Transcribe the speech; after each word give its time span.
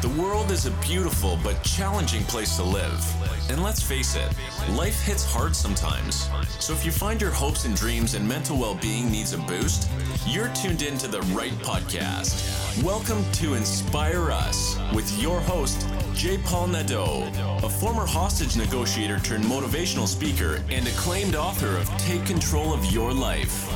The 0.00 0.08
world 0.08 0.50
is 0.50 0.64
a 0.64 0.70
beautiful 0.80 1.38
but 1.44 1.62
challenging 1.62 2.24
place 2.24 2.56
to 2.56 2.62
live. 2.62 3.04
And 3.50 3.62
let's 3.62 3.82
face 3.82 4.16
it, 4.16 4.32
life 4.70 4.98
hits 5.02 5.30
hard 5.30 5.54
sometimes. 5.54 6.26
So 6.58 6.72
if 6.72 6.86
you 6.86 6.90
find 6.90 7.20
your 7.20 7.32
hopes 7.32 7.66
and 7.66 7.76
dreams 7.76 8.14
and 8.14 8.26
mental 8.26 8.56
well 8.56 8.76
being 8.76 9.10
needs 9.10 9.34
a 9.34 9.38
boost, 9.38 9.90
you're 10.26 10.48
tuned 10.54 10.80
in 10.80 10.96
to 10.98 11.06
the 11.06 11.20
right 11.34 11.52
podcast. 11.60 12.82
Welcome 12.82 13.22
to 13.32 13.52
Inspire 13.52 14.30
Us 14.30 14.78
with 14.94 15.20
your 15.20 15.38
host, 15.38 15.86
J. 16.14 16.38
Paul 16.38 16.68
Nadeau, 16.68 17.30
a 17.62 17.68
former 17.68 18.06
hostage 18.06 18.56
negotiator 18.56 19.18
turned 19.18 19.44
motivational 19.44 20.06
speaker 20.06 20.64
and 20.70 20.88
acclaimed 20.88 21.34
author 21.34 21.76
of 21.76 21.86
Take 21.98 22.24
Control 22.24 22.72
of 22.72 22.82
Your 22.86 23.12
Life. 23.12 23.70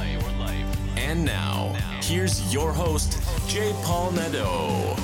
And 0.96 1.22
now, 1.22 1.75
here's 2.00 2.50
your 2.50 2.72
host, 2.72 3.21
J. 3.46 3.75
Paul 3.82 4.13
Nadeau. 4.13 4.96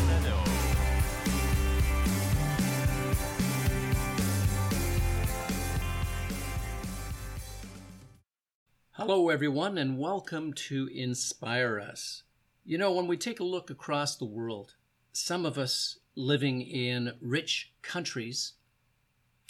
Hello, 9.00 9.30
everyone, 9.30 9.78
and 9.78 9.98
welcome 9.98 10.52
to 10.52 10.86
Inspire 10.92 11.80
Us. 11.80 12.24
You 12.66 12.76
know, 12.76 12.92
when 12.92 13.06
we 13.06 13.16
take 13.16 13.40
a 13.40 13.44
look 13.44 13.70
across 13.70 14.14
the 14.14 14.26
world, 14.26 14.74
some 15.10 15.46
of 15.46 15.56
us 15.56 16.00
living 16.14 16.60
in 16.60 17.14
rich 17.22 17.72
countries, 17.80 18.52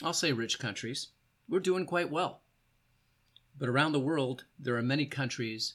I'll 0.05 0.13
say 0.13 0.31
rich 0.31 0.61
countries, 0.61 1.09
we're 1.49 1.59
doing 1.59 1.85
quite 1.85 2.13
well. 2.13 2.43
But 3.59 3.69
around 3.69 3.91
the 3.91 3.99
world, 3.99 4.45
there 4.57 4.77
are 4.77 4.83
many 4.83 5.05
countries, 5.05 5.75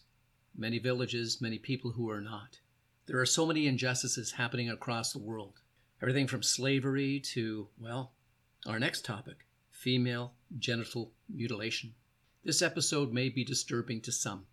many 0.58 0.80
villages, 0.80 1.42
many 1.42 1.60
people 1.60 1.92
who 1.92 2.10
are 2.10 2.22
not. 2.22 2.60
There 3.08 3.20
are 3.20 3.26
so 3.26 3.46
many 3.46 3.68
injustices 3.68 4.32
happening 4.32 4.70
across 4.70 5.12
the 5.12 5.20
world. 5.20 5.60
Everything 6.02 6.28
from 6.28 6.44
slavery 6.44 7.20
to, 7.34 7.68
well, 7.78 8.14
our 8.66 8.80
next 8.80 9.04
topic 9.04 9.48
female 9.70 10.32
genital 10.58 11.12
mutilation. 11.28 11.94
This 12.46 12.62
episode 12.62 13.12
may 13.12 13.30
be 13.30 13.44
disturbing 13.44 14.02
to 14.02 14.12
some, 14.12 14.46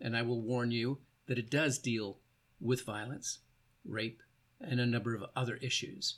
and 0.00 0.16
I 0.16 0.22
will 0.22 0.42
warn 0.42 0.72
you 0.72 0.98
that 1.28 1.38
it 1.38 1.52
does 1.52 1.78
deal 1.78 2.18
with 2.60 2.84
violence, 2.84 3.38
rape, 3.84 4.24
and 4.60 4.80
a 4.80 4.86
number 4.86 5.14
of 5.14 5.22
other 5.36 5.54
issues. 5.58 6.16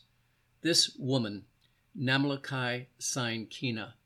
This 0.62 0.96
woman, 0.98 1.44
Namalakai 1.94 2.86
Sain 2.98 3.48
Kina, 3.48 3.96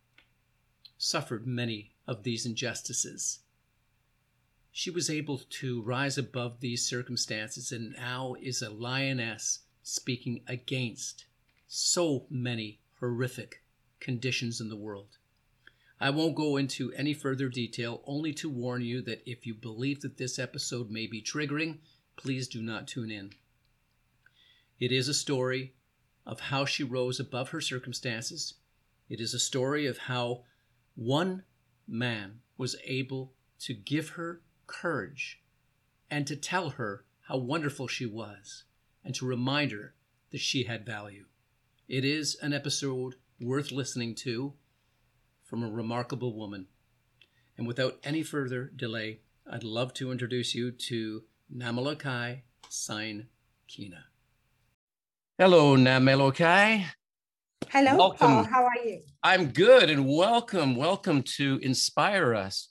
suffered 0.99 1.47
many 1.47 1.93
of 2.05 2.25
these 2.25 2.45
injustices. 2.45 3.39
She 4.73 4.91
was 4.91 5.09
able 5.09 5.39
to 5.39 5.83
rise 5.83 6.19
above 6.19 6.59
these 6.59 6.85
circumstances 6.85 7.71
and 7.71 7.95
now 7.97 8.35
is 8.43 8.61
a 8.61 8.71
lioness 8.71 9.61
speaking 9.85 10.41
against 10.49 11.27
so 11.69 12.27
many 12.29 12.81
horrific 12.99 13.63
conditions 14.01 14.61
in 14.61 14.69
the 14.69 14.75
world. 14.75 15.19
I 16.05 16.11
won't 16.11 16.35
go 16.35 16.59
into 16.59 16.93
any 16.93 17.15
further 17.15 17.49
detail, 17.49 18.03
only 18.05 18.35
to 18.35 18.51
warn 18.51 18.83
you 18.83 19.01
that 19.05 19.23
if 19.25 19.47
you 19.47 19.55
believe 19.55 20.03
that 20.03 20.19
this 20.19 20.39
episode 20.39 20.91
may 20.91 21.07
be 21.07 21.23
triggering, 21.23 21.79
please 22.17 22.47
do 22.47 22.61
not 22.61 22.87
tune 22.87 23.11
in. 23.11 23.31
It 24.79 24.93
is 24.93 25.09
a 25.09 25.15
story 25.15 25.73
of 26.27 26.41
how 26.41 26.67
she 26.67 26.85
rose 26.85 27.19
above 27.19 27.49
her 27.49 27.61
circumstances. 27.63 28.53
It 29.09 29.19
is 29.19 29.33
a 29.33 29.39
story 29.39 29.87
of 29.87 29.97
how 29.97 30.43
one 30.95 31.45
man 31.89 32.41
was 32.59 32.77
able 32.85 33.33
to 33.61 33.73
give 33.73 34.11
her 34.11 34.43
courage 34.67 35.41
and 36.11 36.27
to 36.27 36.37
tell 36.37 36.69
her 36.69 37.07
how 37.29 37.39
wonderful 37.39 37.89
she 37.89 38.05
was 38.05 38.65
and 39.03 39.15
to 39.15 39.25
remind 39.25 39.73
her 39.73 39.95
that 40.33 40.43
she 40.43 40.65
had 40.65 40.85
value. 40.85 41.25
It 41.89 42.05
is 42.05 42.35
an 42.43 42.53
episode 42.53 43.15
worth 43.41 43.73
listening 43.73 44.15
to 44.17 44.53
from 45.55 45.63
a 45.63 45.71
remarkable 45.71 46.35
woman. 46.35 46.67
And 47.57 47.65
without 47.65 48.01
any 48.03 48.25
further 48.25 48.73
delay, 48.75 49.21
I'd 49.49 49.63
love 49.63 49.95
to 49.95 50.11
introduce 50.11 50.53
you 50.53 50.73
to 50.73 51.23
Namalokai 51.57 52.41
Sain 52.69 53.29
Kina. 53.69 54.07
Hello, 55.39 55.77
Namalokai. 55.77 56.87
Hello, 57.69 57.97
welcome. 57.97 58.19
Paul. 58.19 58.43
How 58.43 58.65
are 58.65 58.85
you? 58.85 59.03
I'm 59.23 59.53
good 59.53 59.91
and 59.91 60.09
welcome. 60.09 60.75
Welcome 60.75 61.23
to 61.37 61.61
Inspire 61.63 62.35
Us. 62.35 62.71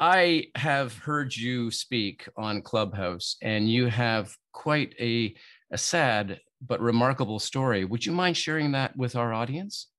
I 0.00 0.46
have 0.56 0.98
heard 0.98 1.36
you 1.36 1.70
speak 1.70 2.28
on 2.36 2.62
Clubhouse, 2.62 3.36
and 3.42 3.70
you 3.70 3.86
have 3.86 4.36
quite 4.50 4.92
a, 4.98 5.36
a 5.70 5.78
sad 5.78 6.40
but 6.66 6.80
remarkable 6.80 7.38
story. 7.38 7.84
Would 7.84 8.04
you 8.04 8.10
mind 8.10 8.36
sharing 8.36 8.72
that 8.72 8.96
with 8.96 9.14
our 9.14 9.32
audience? 9.32 9.91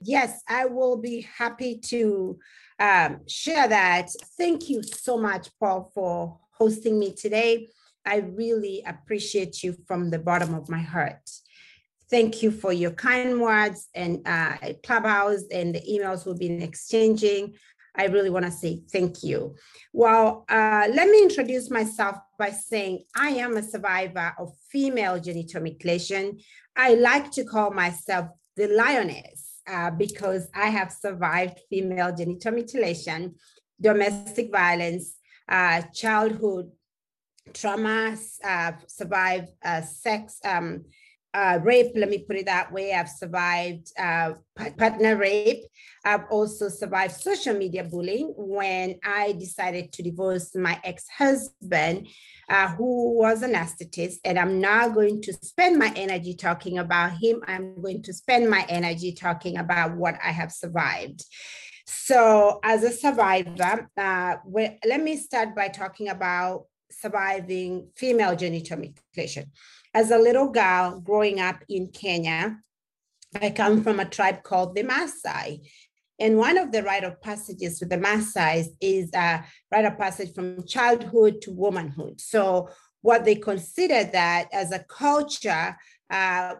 Yes, 0.00 0.42
I 0.48 0.66
will 0.66 0.96
be 0.96 1.26
happy 1.36 1.78
to 1.86 2.38
um, 2.78 3.20
share 3.26 3.68
that. 3.68 4.10
Thank 4.36 4.70
you 4.70 4.82
so 4.82 5.18
much, 5.18 5.48
Paul, 5.58 5.90
for 5.94 6.38
hosting 6.52 6.98
me 6.98 7.12
today. 7.14 7.68
I 8.06 8.18
really 8.18 8.82
appreciate 8.86 9.62
you 9.62 9.76
from 9.86 10.10
the 10.10 10.18
bottom 10.18 10.54
of 10.54 10.68
my 10.68 10.80
heart. 10.80 11.28
Thank 12.10 12.42
you 12.42 12.50
for 12.50 12.72
your 12.72 12.92
kind 12.92 13.40
words 13.40 13.88
and 13.94 14.26
uh, 14.26 14.56
Clubhouse 14.82 15.42
and 15.52 15.74
the 15.74 15.80
emails 15.80 16.24
we've 16.24 16.38
been 16.38 16.62
exchanging. 16.62 17.54
I 17.94 18.06
really 18.06 18.30
want 18.30 18.44
to 18.44 18.52
say 18.52 18.82
thank 18.92 19.24
you. 19.24 19.56
Well, 19.92 20.44
uh, 20.48 20.86
let 20.90 21.08
me 21.08 21.22
introduce 21.22 21.68
myself 21.68 22.16
by 22.38 22.50
saying 22.50 23.02
I 23.16 23.30
am 23.30 23.56
a 23.56 23.62
survivor 23.62 24.32
of 24.38 24.52
female 24.70 25.18
genital 25.20 25.60
mutilation. 25.60 26.38
I 26.76 26.94
like 26.94 27.32
to 27.32 27.44
call 27.44 27.72
myself 27.72 28.28
the 28.56 28.68
lioness 28.68 29.47
uh, 29.68 29.90
because 29.90 30.48
I 30.54 30.68
have 30.68 30.92
survived 30.92 31.60
female 31.68 32.14
genital 32.14 32.52
mutilation, 32.52 33.34
domestic 33.80 34.50
violence, 34.50 35.16
uh, 35.48 35.82
childhood 35.92 36.70
trauma, 37.52 38.16
uh, 38.44 38.72
survived 38.86 39.48
uh, 39.64 39.82
sex, 39.82 40.38
um, 40.44 40.84
uh, 41.34 41.58
rape, 41.62 41.92
let 41.94 42.08
me 42.08 42.18
put 42.18 42.36
it 42.36 42.46
that 42.46 42.72
way. 42.72 42.92
I've 42.92 43.08
survived 43.08 43.92
uh, 43.98 44.32
partner 44.56 45.16
rape. 45.16 45.64
I've 46.04 46.24
also 46.30 46.68
survived 46.68 47.14
social 47.14 47.54
media 47.54 47.84
bullying 47.84 48.32
when 48.36 48.98
I 49.04 49.32
decided 49.32 49.92
to 49.92 50.02
divorce 50.02 50.54
my 50.54 50.80
ex 50.84 51.06
husband, 51.08 52.08
uh, 52.48 52.68
who 52.68 53.18
was 53.18 53.42
an 53.42 53.52
anesthetist. 53.52 54.16
And 54.24 54.38
I'm 54.38 54.60
not 54.60 54.94
going 54.94 55.20
to 55.22 55.32
spend 55.34 55.78
my 55.78 55.92
energy 55.96 56.34
talking 56.34 56.78
about 56.78 57.18
him. 57.18 57.42
I'm 57.46 57.80
going 57.80 58.02
to 58.02 58.12
spend 58.12 58.48
my 58.48 58.64
energy 58.68 59.12
talking 59.12 59.58
about 59.58 59.96
what 59.96 60.16
I 60.24 60.30
have 60.30 60.50
survived. 60.50 61.24
So, 61.86 62.60
as 62.62 62.84
a 62.84 62.90
survivor, 62.90 63.88
uh, 63.96 64.36
let 64.86 65.02
me 65.02 65.16
start 65.16 65.54
by 65.54 65.68
talking 65.68 66.08
about 66.08 66.64
surviving 66.90 67.88
female 67.96 68.34
genital 68.36 68.78
mutilation. 68.78 69.50
As 69.98 70.12
a 70.12 70.16
little 70.16 70.48
girl 70.48 71.00
growing 71.00 71.40
up 71.40 71.64
in 71.68 71.88
Kenya, 71.88 72.60
I 73.42 73.50
come 73.50 73.82
from 73.82 73.98
a 73.98 74.04
tribe 74.04 74.44
called 74.44 74.76
the 74.76 74.84
Maasai. 74.84 75.68
And 76.20 76.38
one 76.38 76.56
of 76.56 76.70
the 76.70 76.84
rite 76.84 77.02
of 77.02 77.20
passages 77.20 77.80
with 77.80 77.88
the 77.88 77.96
Maasai 77.96 78.68
is 78.80 79.10
a 79.12 79.44
rite 79.72 79.84
of 79.86 79.98
passage 79.98 80.32
from 80.36 80.64
childhood 80.68 81.40
to 81.42 81.50
womanhood. 81.50 82.20
So, 82.20 82.68
what 83.02 83.24
they 83.24 83.34
consider 83.34 84.04
that 84.04 84.46
as 84.52 84.70
a 84.70 84.84
culture, 84.84 85.76
uh, 86.08 86.54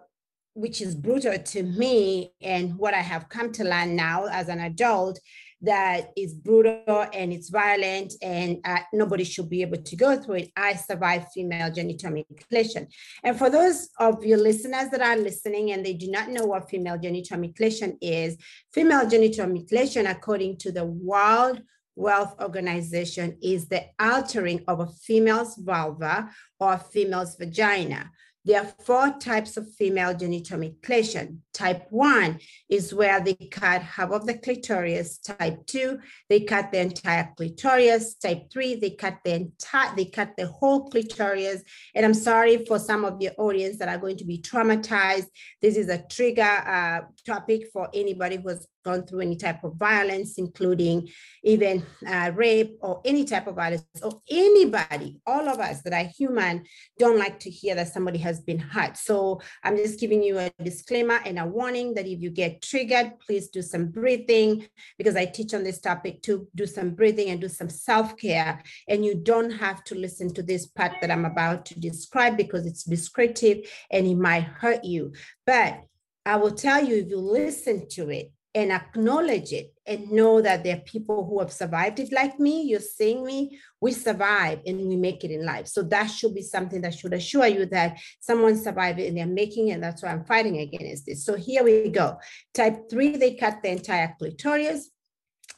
which 0.55 0.81
is 0.81 0.97
brutal 0.97 1.39
to 1.39 1.63
me, 1.63 2.33
and 2.43 2.77
what 2.77 2.93
I 2.93 3.03
have 3.03 3.29
come 3.29 3.53
to 3.53 3.63
learn 3.63 3.95
now 3.95 4.27
as 4.27 4.49
an 4.49 4.59
adult, 4.59 5.21
that 5.61 6.13
is 6.17 6.35
brutal 6.35 7.07
and 7.13 7.33
it's 7.33 7.49
violent 7.49 8.15
and 8.23 8.59
uh, 8.65 8.79
nobody 8.93 9.25
should 9.25 9.51
be 9.51 9.63
able 9.63 9.79
to 9.79 9.97
go 9.97 10.17
through 10.17 10.37
it. 10.37 10.53
I 10.57 10.75
survived 10.75 11.29
female 11.35 11.73
genital 11.73 12.13
mutilation. 12.13 12.87
And 13.25 13.37
for 13.37 13.51
those 13.51 13.89
of 13.99 14.25
your 14.25 14.39
listeners 14.39 14.91
that 14.91 15.01
are 15.01 15.17
listening 15.17 15.73
and 15.73 15.85
they 15.85 15.95
do 15.95 16.11
not 16.11 16.29
know 16.29 16.47
what 16.47 16.71
female 16.71 16.99
genital 16.99 17.39
mutilation 17.39 17.99
is, 18.01 18.37
female 18.73 19.09
genital 19.09 19.49
mutilation, 19.49 20.07
according 20.07 20.59
to 20.59 20.71
the 20.71 20.85
World 20.85 21.63
Health 22.01 22.37
Organization, 22.41 23.37
is 23.43 23.67
the 23.67 23.83
altering 23.99 24.63
of 24.69 24.79
a 24.79 24.87
female's 24.87 25.57
vulva 25.57 26.31
or 26.61 26.75
a 26.75 26.79
female's 26.79 27.35
vagina. 27.37 28.11
There 28.45 28.63
are 28.63 28.73
four 28.85 29.11
types 29.19 29.57
of 29.57 29.73
female 29.75 30.15
genital 30.15 30.59
mutilation. 30.59 31.43
Type 31.53 31.87
one 31.91 32.39
is 32.69 32.95
where 32.95 33.21
they 33.21 33.35
cut 33.35 33.83
half 33.83 34.11
of 34.11 34.27
the 34.27 34.35
clitoris. 34.35 35.19
Type 35.19 35.67
two, 35.67 35.99
they 36.29 36.41
cut 36.41 36.73
the 36.73 36.79
entire 36.79 37.31
clitoris. 37.37 38.15
Type 38.15 38.51
three, 38.51 38.77
they 38.77 38.91
cut 38.91 39.19
the 39.25 39.35
entire, 39.35 39.95
they 39.97 40.07
cut 40.07 40.35
the 40.39 40.47
whole 40.47 40.89
clitoris. 40.89 41.63
And 41.95 42.07
I'm 42.07 42.15
sorry 42.15 42.65
for 42.65 42.79
some 42.79 43.05
of 43.05 43.19
the 43.19 43.31
audience 43.37 43.79
that 43.79 43.89
are 43.89 43.99
going 43.99 44.17
to 44.19 44.25
be 44.25 44.39
traumatized. 44.39 45.27
This 45.61 45.77
is 45.77 45.89
a 45.89 46.03
trigger 46.09 46.43
uh, 46.43 47.01
topic 47.27 47.67
for 47.73 47.89
anybody 47.93 48.37
who's 48.37 48.67
gone 48.89 49.07
through 49.07 49.21
any 49.21 49.37
type 49.37 49.63
of 49.65 49.75
violence, 49.75 50.39
including 50.39 51.09
even 51.45 51.85
uh, 52.07 52.31
rape 52.35 52.79
or 52.81 53.03
any 53.05 53.25
type 53.25 53.47
of 53.47 53.57
violence, 53.57 53.85
or 54.03 54.21
anybody, 54.31 55.21
all 55.27 55.47
of 55.49 55.59
us 55.59 55.83
that 55.83 55.93
are 55.93 56.11
human, 56.19 56.65
don't 56.99 57.19
like 57.19 57.39
to 57.39 57.51
hear 57.51 57.75
that 57.75 57.93
somebody 57.93 58.19
has 58.19 58.41
been 58.41 58.59
hurt. 58.59 58.97
So 58.97 59.41
I'm 59.63 59.77
just 59.77 60.01
giving 60.01 60.23
you 60.23 60.39
a 60.39 60.51
disclaimer 60.63 61.21
and 61.27 61.39
a 61.39 61.45
warning 61.45 61.95
that 61.95 62.07
if 62.07 62.21
you 62.21 62.31
get 62.31 62.63
triggered, 62.63 63.13
please 63.25 63.49
do 63.49 63.61
some 63.61 63.89
breathing 63.89 64.67
because 64.97 65.17
I 65.17 65.27
teach 65.27 65.53
on 65.53 65.65
this 65.65 65.81
topic 65.81 66.23
to 66.23 66.49
do 66.55 66.67
some 66.67 66.91
breathing 66.95 67.29
and 67.29 67.41
do 67.41 67.49
some 67.49 67.69
self 67.69 68.17
care. 68.17 68.63
And 68.89 69.05
you 69.05 69.15
don't 69.15 69.51
have 69.51 69.85
to 69.85 69.95
listen 69.95 70.33
to 70.35 70.43
this 70.43 70.67
part 70.67 70.93
that 71.01 71.11
I'm 71.11 71.27
about 71.27 71.67
to 71.67 71.79
describe 71.79 72.37
because 72.37 72.65
it's 72.65 72.85
descriptive 72.85 73.59
and 73.91 74.07
it 74.07 74.17
might 74.17 74.45
hurt 74.45 74.85
you. 74.85 75.13
But 75.45 75.83
I 76.25 76.37
will 76.37 76.53
tell 76.53 76.85
you 76.85 76.97
if 76.97 77.09
you 77.09 77.19
listen 77.19 77.89
to 77.91 78.11
it 78.11 78.33
and 78.59 78.73
acknowledge 78.73 79.53
it 79.53 79.73
and 79.87 80.11
know 80.11 80.43
that 80.43 80.65
there 80.65 80.77
are 80.77 80.81
people 80.81 81.25
who 81.25 81.39
have 81.39 81.53
survived 81.53 82.01
it 82.01 82.13
like 82.13 82.41
me, 82.41 82.63
you're 82.63 82.81
seeing 82.81 83.25
me, 83.25 83.57
we 83.81 83.93
survive 83.93 84.59
and 84.67 84.79
we 84.81 84.97
make 84.97 85.23
it 85.23 85.31
in 85.31 85.47
life. 85.47 85.69
So 85.69 85.83
that 85.85 86.09
should 86.09 86.35
be 86.35 86.43
something 86.43 86.81
that 86.81 86.95
should 86.95 87.13
assure 87.13 87.47
you 87.47 87.67
that 87.67 87.99
someone 88.19 88.57
survived 88.57 88.99
it 88.99 89.07
and 89.07 89.17
they're 89.17 89.27
making 89.27 89.69
it. 89.69 89.75
and 89.75 89.83
That's 89.83 90.03
why 90.03 90.09
I'm 90.09 90.25
fighting 90.25 90.59
against 90.59 91.07
this. 91.07 91.25
So 91.25 91.37
here 91.37 91.63
we 91.63 91.89
go. 91.89 92.19
Type 92.53 92.91
three, 92.91 93.17
they 93.17 93.35
cut 93.35 93.63
the 93.63 93.71
entire 93.71 94.17
clitoris 94.19 94.91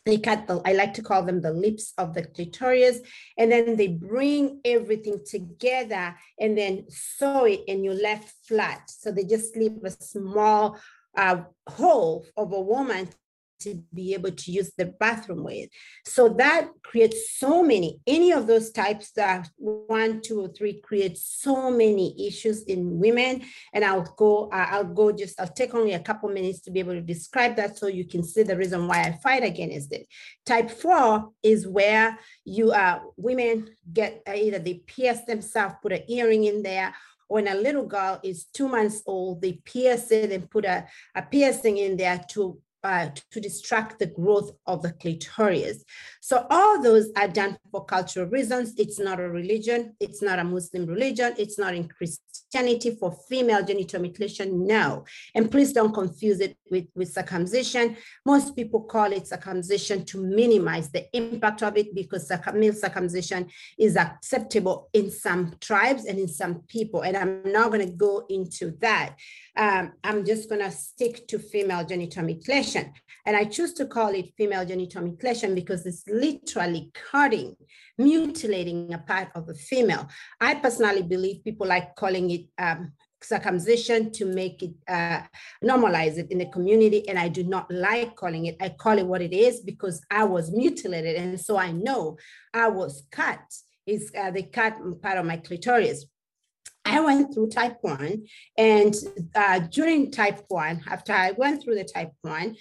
they 0.06 0.16
cut 0.16 0.46
the 0.46 0.62
i 0.64 0.72
like 0.72 0.94
to 0.94 1.02
call 1.02 1.22
them 1.22 1.42
the 1.42 1.52
lips 1.52 1.92
of 1.98 2.14
the 2.14 2.22
clitoris 2.22 3.00
and 3.36 3.52
then 3.52 3.76
they 3.76 3.88
bring 3.88 4.58
everything 4.64 5.20
together 5.26 6.16
and 6.38 6.56
then 6.56 6.86
sew 6.88 7.44
it 7.44 7.60
and 7.68 7.84
you're 7.84 8.02
left 8.02 8.32
flat 8.46 8.88
so 8.88 9.12
they 9.12 9.24
just 9.24 9.54
leave 9.56 9.76
a 9.84 9.90
small 9.90 10.78
uh, 11.16 11.42
hole 11.68 12.26
of 12.36 12.52
a 12.52 12.60
woman 12.60 13.08
to 13.60 13.82
be 13.92 14.14
able 14.14 14.30
to 14.30 14.50
use 14.50 14.72
the 14.76 14.86
bathroom 14.86 15.44
with. 15.44 15.68
So 16.04 16.30
that 16.38 16.68
creates 16.82 17.38
so 17.38 17.62
many, 17.62 18.00
any 18.06 18.32
of 18.32 18.46
those 18.46 18.70
types 18.70 19.12
that 19.12 19.48
one, 19.56 20.22
two, 20.22 20.40
or 20.40 20.48
three 20.48 20.80
creates 20.80 21.24
so 21.40 21.70
many 21.70 22.26
issues 22.26 22.62
in 22.64 22.98
women. 22.98 23.42
And 23.72 23.84
I'll 23.84 24.14
go, 24.16 24.48
uh, 24.50 24.66
I'll 24.70 24.84
go 24.84 25.12
just, 25.12 25.38
I'll 25.40 25.46
take 25.46 25.74
only 25.74 25.92
a 25.92 26.00
couple 26.00 26.28
minutes 26.30 26.60
to 26.62 26.70
be 26.70 26.80
able 26.80 26.94
to 26.94 27.02
describe 27.02 27.56
that 27.56 27.76
so 27.76 27.86
you 27.86 28.06
can 28.06 28.22
see 28.22 28.42
the 28.42 28.56
reason 28.56 28.88
why 28.88 29.02
I 29.02 29.18
fight 29.22 29.44
against 29.44 29.92
it. 29.92 30.06
Type 30.46 30.70
four 30.70 31.30
is 31.42 31.68
where 31.68 32.18
you, 32.44 32.72
uh, 32.72 33.00
women 33.16 33.68
get 33.92 34.22
either 34.26 34.58
they 34.58 34.74
pierce 34.86 35.22
themselves, 35.26 35.74
put 35.82 35.92
an 35.92 36.02
earring 36.08 36.44
in 36.44 36.62
there, 36.62 36.94
when 37.30 37.46
a 37.46 37.54
little 37.54 37.86
girl 37.86 38.18
is 38.24 38.46
two 38.46 38.66
months 38.66 39.02
old, 39.06 39.40
they 39.40 39.52
pierce 39.64 40.10
it 40.10 40.32
and 40.32 40.50
put 40.50 40.64
a, 40.64 40.84
a 41.14 41.22
piercing 41.22 41.78
in 41.78 41.96
there 41.96 42.20
to 42.30 42.60
uh, 42.82 43.10
to 43.30 43.40
distract 43.40 43.98
the 43.98 44.06
growth 44.06 44.50
of 44.66 44.82
the 44.82 44.92
clitoris. 44.94 45.84
So 46.30 46.46
all 46.48 46.80
those 46.80 47.08
are 47.16 47.26
done 47.26 47.58
for 47.72 47.84
cultural 47.84 48.28
reasons. 48.28 48.74
It's 48.78 49.00
not 49.00 49.18
a 49.18 49.28
religion. 49.28 49.96
It's 49.98 50.22
not 50.22 50.38
a 50.38 50.44
Muslim 50.44 50.86
religion. 50.86 51.34
It's 51.36 51.58
not 51.58 51.74
in 51.74 51.88
Christianity 51.88 52.94
for 52.94 53.10
female 53.28 53.64
genital 53.64 54.00
mutilation. 54.00 54.64
No. 54.64 55.04
And 55.34 55.50
please 55.50 55.72
don't 55.72 55.92
confuse 55.92 56.38
it 56.38 56.56
with, 56.70 56.86
with 56.94 57.12
circumcision. 57.12 57.96
Most 58.24 58.54
people 58.54 58.84
call 58.84 59.12
it 59.12 59.26
circumcision 59.26 60.04
to 60.04 60.22
minimize 60.22 60.92
the 60.92 61.04
impact 61.16 61.64
of 61.64 61.76
it 61.76 61.92
because 61.96 62.30
male 62.54 62.74
circumcision 62.74 63.48
is 63.76 63.96
acceptable 63.96 64.88
in 64.92 65.10
some 65.10 65.56
tribes 65.60 66.04
and 66.04 66.16
in 66.16 66.28
some 66.28 66.60
people. 66.68 67.00
And 67.00 67.16
I'm 67.16 67.42
not 67.50 67.72
going 67.72 67.84
to 67.84 67.92
go 67.92 68.24
into 68.28 68.70
that. 68.82 69.16
Um, 69.56 69.94
I'm 70.04 70.24
just 70.24 70.48
going 70.48 70.62
to 70.62 70.70
stick 70.70 71.26
to 71.26 71.40
female 71.40 71.84
genital 71.84 72.22
mutilation. 72.22 72.92
And 73.26 73.36
I 73.36 73.44
choose 73.44 73.74
to 73.74 73.86
call 73.86 74.14
it 74.14 74.32
female 74.36 74.64
genital 74.64 75.02
mutilation 75.02 75.54
because 75.54 75.84
it's 75.86 76.04
literally 76.20 76.90
cutting, 76.94 77.56
mutilating 77.98 78.92
a 78.92 78.98
part 78.98 79.28
of 79.34 79.48
a 79.48 79.54
female. 79.54 80.08
I 80.40 80.54
personally 80.54 81.02
believe 81.02 81.44
people 81.44 81.66
like 81.66 81.94
calling 81.96 82.30
it 82.30 82.46
um, 82.58 82.92
circumcision 83.22 84.10
to 84.12 84.24
make 84.24 84.62
it 84.62 84.72
uh, 84.88 85.20
normalize 85.62 86.16
it 86.16 86.30
in 86.30 86.38
the 86.38 86.46
community 86.46 87.06
and 87.06 87.18
i 87.18 87.28
do 87.28 87.44
not 87.44 87.70
like 87.70 88.16
calling 88.16 88.46
it 88.46 88.56
i 88.62 88.68
call 88.70 88.96
it 88.96 89.06
what 89.06 89.20
it 89.20 89.34
is 89.34 89.60
because 89.60 90.00
i 90.10 90.24
was 90.24 90.50
mutilated 90.50 91.16
and 91.16 91.38
so 91.38 91.58
i 91.58 91.70
know 91.70 92.16
i 92.54 92.66
was 92.66 93.06
cut 93.10 93.40
is 93.86 94.10
uh, 94.16 94.32
cut 94.52 94.74
part 95.02 95.18
of 95.18 95.26
my 95.26 95.36
clitoris 95.36 96.06
I 96.84 97.00
went 97.00 97.34
through 97.34 97.50
type 97.50 97.76
one, 97.82 98.26
and 98.56 98.94
uh, 99.34 99.60
during 99.60 100.10
type 100.10 100.42
one, 100.48 100.82
after 100.88 101.12
I 101.12 101.32
went 101.32 101.62
through 101.62 101.74
the 101.74 101.84
type 101.84 102.12
one, 102.22 102.56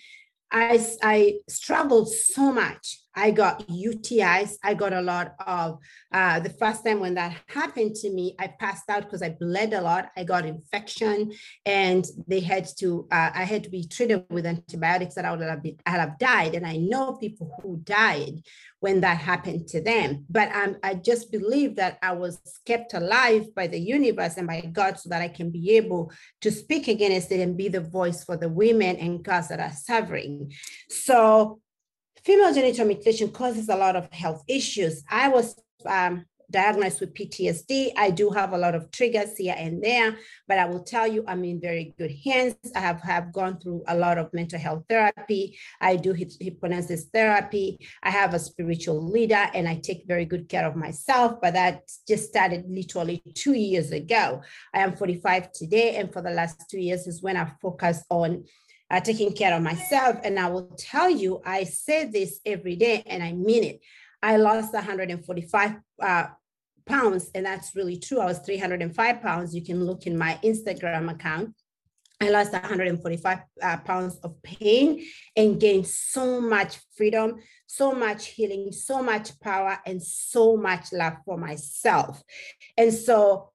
I, 0.51 0.85
I 1.01 1.35
struggled 1.47 2.11
so 2.11 2.51
much. 2.51 2.99
I 3.15 3.31
got 3.31 3.67
UTIs. 3.67 4.55
I 4.63 4.73
got 4.73 4.93
a 4.93 5.01
lot 5.01 5.35
of, 5.45 5.79
uh, 6.11 6.39
the 6.39 6.49
first 6.49 6.85
time 6.85 6.99
when 6.99 7.15
that 7.15 7.35
happened 7.47 7.95
to 7.95 8.09
me, 8.09 8.35
I 8.39 8.47
passed 8.47 8.89
out 8.89 9.03
because 9.03 9.21
I 9.21 9.29
bled 9.29 9.73
a 9.73 9.81
lot. 9.81 10.09
I 10.15 10.23
got 10.23 10.45
infection 10.45 11.31
and 11.65 12.05
they 12.27 12.39
had 12.39 12.67
to, 12.79 13.07
uh, 13.11 13.31
I 13.33 13.43
had 13.43 13.63
to 13.63 13.69
be 13.69 13.87
treated 13.87 14.25
with 14.29 14.45
antibiotics 14.45 15.15
that 15.15 15.25
I 15.25 15.31
would 15.31 15.41
have, 15.41 15.63
been, 15.63 15.77
I 15.85 15.91
have 15.91 16.17
died. 16.19 16.55
And 16.55 16.65
I 16.65 16.77
know 16.77 17.13
people 17.13 17.55
who 17.61 17.77
died 17.77 18.41
when 18.79 19.01
that 19.01 19.17
happened 19.17 19.67
to 19.67 19.81
them. 19.81 20.25
But 20.29 20.55
um, 20.55 20.77
I 20.83 20.93
just 20.93 21.31
believe 21.31 21.75
that 21.75 21.97
I 22.01 22.13
was 22.13 22.39
kept 22.65 22.93
alive 22.93 23.53
by 23.53 23.67
the 23.67 23.79
universe 23.79 24.37
and 24.37 24.47
by 24.47 24.61
God 24.61 24.99
so 24.99 25.09
that 25.09 25.21
I 25.21 25.27
can 25.27 25.51
be 25.51 25.75
able 25.75 26.11
to 26.41 26.51
speak 26.51 26.87
against 26.87 27.31
it 27.31 27.41
and 27.41 27.57
be 27.57 27.67
the 27.67 27.81
voice 27.81 28.23
for 28.23 28.37
the 28.37 28.49
women 28.49 28.95
and 28.95 29.23
girls 29.23 29.49
that 29.49 29.59
are 29.59 29.73
suffering. 29.73 30.53
So 30.89 31.59
female 32.23 32.53
genital 32.53 32.85
mutilation 32.85 33.31
causes 33.31 33.69
a 33.69 33.75
lot 33.75 33.95
of 33.95 34.11
health 34.13 34.43
issues. 34.47 35.03
I 35.09 35.29
was 35.29 35.55
um, 35.85 36.25
diagnosed 36.51 36.99
with 36.99 37.13
PTSD. 37.13 37.91
I 37.95 38.09
do 38.09 38.29
have 38.31 38.53
a 38.53 38.57
lot 38.57 38.75
of 38.75 38.91
triggers 38.91 39.37
here 39.37 39.55
and 39.57 39.83
there, 39.83 40.17
but 40.47 40.57
I 40.57 40.65
will 40.65 40.83
tell 40.83 41.07
you 41.07 41.23
I'm 41.27 41.43
in 41.43 41.61
very 41.61 41.93
good 41.97 42.11
hands. 42.23 42.55
I 42.75 42.79
have, 42.79 43.01
have 43.01 43.31
gone 43.31 43.59
through 43.59 43.83
a 43.87 43.95
lot 43.95 44.17
of 44.17 44.33
mental 44.33 44.59
health 44.59 44.83
therapy. 44.89 45.57
I 45.79 45.95
do 45.95 46.13
hypnosis 46.13 47.05
therapy. 47.13 47.87
I 48.01 48.09
have 48.09 48.33
a 48.33 48.39
spiritual 48.39 49.11
leader 49.11 49.47
and 49.53 49.67
I 49.67 49.75
take 49.75 50.05
very 50.07 50.25
good 50.25 50.49
care 50.49 50.67
of 50.67 50.75
myself, 50.75 51.39
but 51.41 51.53
that 51.53 51.83
just 52.07 52.29
started 52.29 52.65
literally 52.67 53.21
two 53.35 53.53
years 53.53 53.91
ago. 53.91 54.41
I 54.73 54.79
am 54.79 54.95
45 54.95 55.51
today, 55.51 55.95
and 55.97 56.11
for 56.11 56.21
the 56.21 56.31
last 56.31 56.69
two 56.69 56.79
years 56.79 57.07
is 57.07 57.21
when 57.21 57.37
I 57.37 57.51
focused 57.61 58.05
on 58.09 58.45
uh, 58.89 58.99
taking 58.99 59.33
care 59.33 59.55
of 59.55 59.61
myself. 59.61 60.17
And 60.23 60.39
I 60.39 60.49
will 60.49 60.71
tell 60.77 61.09
you, 61.09 61.41
I 61.45 61.63
say 61.63 62.05
this 62.05 62.39
every 62.45 62.75
day 62.75 63.03
and 63.05 63.23
I 63.23 63.33
mean 63.33 63.63
it. 63.63 63.81
I 64.21 64.37
lost 64.37 64.73
145 64.73 65.75
uh, 66.01 66.25
pounds, 66.85 67.29
and 67.33 67.45
that's 67.45 67.75
really 67.75 67.97
true. 67.97 68.19
I 68.19 68.25
was 68.25 68.39
305 68.39 69.21
pounds. 69.21 69.55
You 69.55 69.63
can 69.63 69.85
look 69.85 70.07
in 70.07 70.17
my 70.17 70.37
Instagram 70.43 71.09
account. 71.09 71.55
I 72.21 72.29
lost 72.29 72.51
145 72.51 73.39
uh, 73.61 73.77
pounds 73.77 74.17
of 74.23 74.41
pain 74.43 75.05
and 75.37 75.59
gained 75.59 75.87
so 75.87 76.41
much 76.41 76.77
freedom, 76.97 77.37
so 77.65 77.93
much 77.93 78.27
healing, 78.27 78.73
so 78.73 79.01
much 79.01 79.39
power, 79.39 79.79
and 79.85 80.03
so 80.03 80.57
much 80.57 80.91
love 80.91 81.13
for 81.23 81.37
myself. 81.37 82.21
And 82.77 82.93
so, 82.93 83.51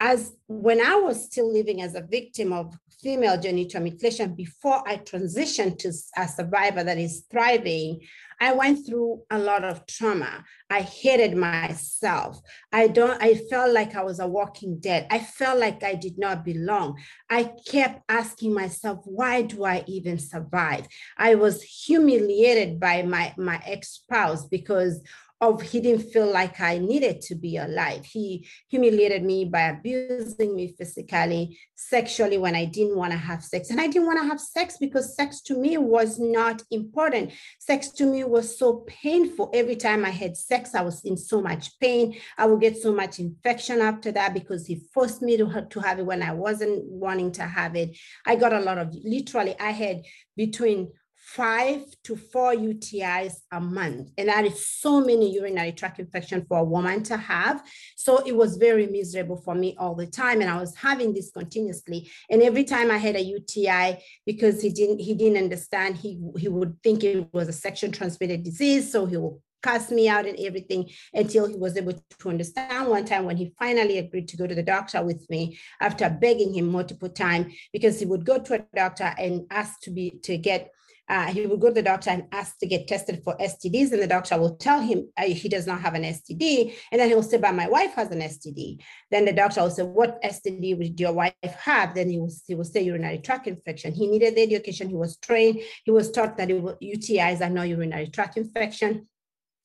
as 0.00 0.32
when 0.46 0.80
I 0.80 0.96
was 0.96 1.24
still 1.24 1.52
living 1.52 1.82
as 1.82 1.94
a 1.94 2.00
victim 2.00 2.54
of 2.54 2.74
female 3.02 3.40
genital 3.40 3.82
mutilation 3.82 4.34
before 4.34 4.82
I 4.86 4.96
transitioned 4.96 5.78
to 5.78 5.92
a 6.16 6.28
survivor 6.28 6.82
that 6.82 6.98
is 6.98 7.24
thriving, 7.30 8.00
I 8.40 8.52
went 8.52 8.86
through 8.86 9.22
a 9.30 9.38
lot 9.38 9.64
of 9.64 9.86
trauma. 9.86 10.44
I 10.68 10.80
hated 10.80 11.36
myself. 11.36 12.38
I 12.72 12.88
don't, 12.88 13.22
I 13.22 13.34
felt 13.34 13.72
like 13.72 13.94
I 13.94 14.04
was 14.04 14.20
a 14.20 14.26
walking 14.26 14.78
dead. 14.78 15.06
I 15.10 15.20
felt 15.20 15.58
like 15.58 15.82
I 15.82 15.94
did 15.94 16.18
not 16.18 16.44
belong. 16.44 16.98
I 17.30 17.52
kept 17.66 18.02
asking 18.08 18.52
myself, 18.52 19.00
why 19.04 19.42
do 19.42 19.64
I 19.64 19.84
even 19.86 20.18
survive? 20.18 20.86
I 21.16 21.34
was 21.36 21.62
humiliated 21.62 22.78
by 22.78 23.02
my, 23.02 23.34
my 23.38 23.60
ex-spouse 23.64 24.46
because 24.46 25.02
of 25.40 25.60
he 25.60 25.80
didn't 25.80 26.10
feel 26.10 26.32
like 26.32 26.60
I 26.60 26.78
needed 26.78 27.20
to 27.22 27.34
be 27.34 27.58
alive. 27.58 28.06
He 28.06 28.48
humiliated 28.68 29.22
me 29.22 29.44
by 29.44 29.62
abusing 29.62 30.56
me 30.56 30.74
physically, 30.78 31.58
sexually 31.74 32.38
when 32.38 32.56
I 32.56 32.64
didn't 32.64 32.96
want 32.96 33.12
to 33.12 33.18
have 33.18 33.44
sex. 33.44 33.68
And 33.68 33.78
I 33.78 33.86
didn't 33.86 34.06
want 34.06 34.18
to 34.20 34.26
have 34.26 34.40
sex 34.40 34.78
because 34.80 35.14
sex 35.14 35.42
to 35.42 35.58
me 35.58 35.76
was 35.76 36.18
not 36.18 36.62
important. 36.70 37.32
Sex 37.58 37.90
to 37.90 38.06
me 38.06 38.24
was 38.24 38.58
so 38.58 38.84
painful. 38.86 39.50
Every 39.52 39.76
time 39.76 40.06
I 40.06 40.10
had 40.10 40.38
sex, 40.38 40.74
I 40.74 40.80
was 40.80 41.04
in 41.04 41.18
so 41.18 41.42
much 41.42 41.78
pain. 41.80 42.16
I 42.38 42.46
would 42.46 42.62
get 42.62 42.78
so 42.78 42.94
much 42.94 43.18
infection 43.18 43.82
after 43.82 44.10
that 44.12 44.32
because 44.32 44.66
he 44.66 44.80
forced 44.94 45.20
me 45.20 45.36
to, 45.36 45.66
to 45.68 45.80
have 45.80 45.98
it 45.98 46.06
when 46.06 46.22
I 46.22 46.32
wasn't 46.32 46.82
wanting 46.86 47.32
to 47.32 47.42
have 47.42 47.76
it. 47.76 47.96
I 48.24 48.36
got 48.36 48.54
a 48.54 48.60
lot 48.60 48.78
of 48.78 48.94
literally, 49.04 49.54
I 49.60 49.72
had 49.72 50.02
between 50.34 50.92
five 51.26 51.82
to 52.04 52.14
four 52.14 52.54
UTIs 52.54 53.34
a 53.50 53.60
month. 53.60 54.10
And 54.16 54.28
that 54.28 54.44
is 54.44 54.64
so 54.64 55.00
many 55.00 55.34
urinary 55.34 55.72
tract 55.72 55.98
infection 55.98 56.46
for 56.48 56.58
a 56.58 56.64
woman 56.64 57.02
to 57.02 57.16
have. 57.16 57.64
So 57.96 58.18
it 58.24 58.36
was 58.36 58.56
very 58.56 58.86
miserable 58.86 59.42
for 59.44 59.56
me 59.56 59.74
all 59.76 59.96
the 59.96 60.06
time. 60.06 60.40
And 60.40 60.48
I 60.48 60.60
was 60.60 60.76
having 60.76 61.12
this 61.12 61.32
continuously. 61.32 62.08
And 62.30 62.42
every 62.42 62.62
time 62.62 62.92
I 62.92 62.98
had 62.98 63.16
a 63.16 63.20
UTI, 63.20 64.04
because 64.24 64.62
he 64.62 64.70
didn't, 64.70 65.00
he 65.00 65.14
didn't 65.14 65.42
understand, 65.42 65.96
he, 65.96 66.20
he 66.38 66.46
would 66.46 66.80
think 66.84 67.02
it 67.02 67.26
was 67.32 67.48
a 67.48 67.52
sexual 67.52 67.90
transmitted 67.90 68.44
disease. 68.44 68.92
So 68.92 69.04
he 69.04 69.16
will 69.16 69.42
cuss 69.62 69.90
me 69.90 70.08
out 70.08 70.26
and 70.26 70.38
everything 70.38 70.88
until 71.12 71.48
he 71.48 71.56
was 71.56 71.76
able 71.76 71.94
to 72.20 72.28
understand 72.28 72.86
one 72.88 73.04
time 73.04 73.24
when 73.24 73.36
he 73.36 73.52
finally 73.58 73.98
agreed 73.98 74.28
to 74.28 74.36
go 74.36 74.46
to 74.46 74.54
the 74.54 74.62
doctor 74.62 75.02
with 75.02 75.28
me 75.28 75.58
after 75.80 76.08
begging 76.08 76.54
him 76.54 76.68
multiple 76.68 77.08
times 77.08 77.52
because 77.72 77.98
he 77.98 78.06
would 78.06 78.24
go 78.24 78.38
to 78.38 78.54
a 78.54 78.64
doctor 78.76 79.12
and 79.18 79.44
ask 79.50 79.80
to 79.80 79.90
be 79.90 80.20
to 80.22 80.36
get 80.38 80.70
uh, 81.08 81.26
he 81.26 81.46
will 81.46 81.56
go 81.56 81.68
to 81.68 81.74
the 81.74 81.82
doctor 81.82 82.10
and 82.10 82.24
ask 82.32 82.58
to 82.58 82.66
get 82.66 82.88
tested 82.88 83.22
for 83.22 83.36
STDs, 83.36 83.92
and 83.92 84.02
the 84.02 84.06
doctor 84.06 84.38
will 84.38 84.56
tell 84.56 84.80
him 84.80 85.08
uh, 85.16 85.24
he 85.24 85.48
does 85.48 85.66
not 85.66 85.80
have 85.80 85.94
an 85.94 86.02
STD. 86.02 86.74
And 86.90 87.00
then 87.00 87.08
he 87.08 87.14
will 87.14 87.22
say, 87.22 87.38
But 87.38 87.54
my 87.54 87.68
wife 87.68 87.94
has 87.94 88.10
an 88.10 88.20
STD. 88.20 88.80
Then 89.10 89.24
the 89.24 89.32
doctor 89.32 89.62
will 89.62 89.70
say, 89.70 89.84
What 89.84 90.20
STD 90.22 90.76
would 90.78 90.98
your 90.98 91.12
wife 91.12 91.34
have? 91.42 91.94
Then 91.94 92.10
he 92.10 92.18
will, 92.18 92.32
he 92.46 92.54
will 92.54 92.64
say 92.64 92.82
urinary 92.82 93.18
tract 93.18 93.46
infection. 93.46 93.94
He 93.94 94.08
needed 94.08 94.34
the 94.34 94.42
education, 94.42 94.88
he 94.88 94.96
was 94.96 95.16
trained, 95.18 95.60
he 95.84 95.90
was 95.92 96.10
taught 96.10 96.36
that 96.38 96.50
it 96.50 96.60
was, 96.60 96.74
UTIs 96.82 97.40
are 97.40 97.50
not 97.50 97.68
urinary 97.68 98.08
tract 98.08 98.36
infection. 98.36 99.06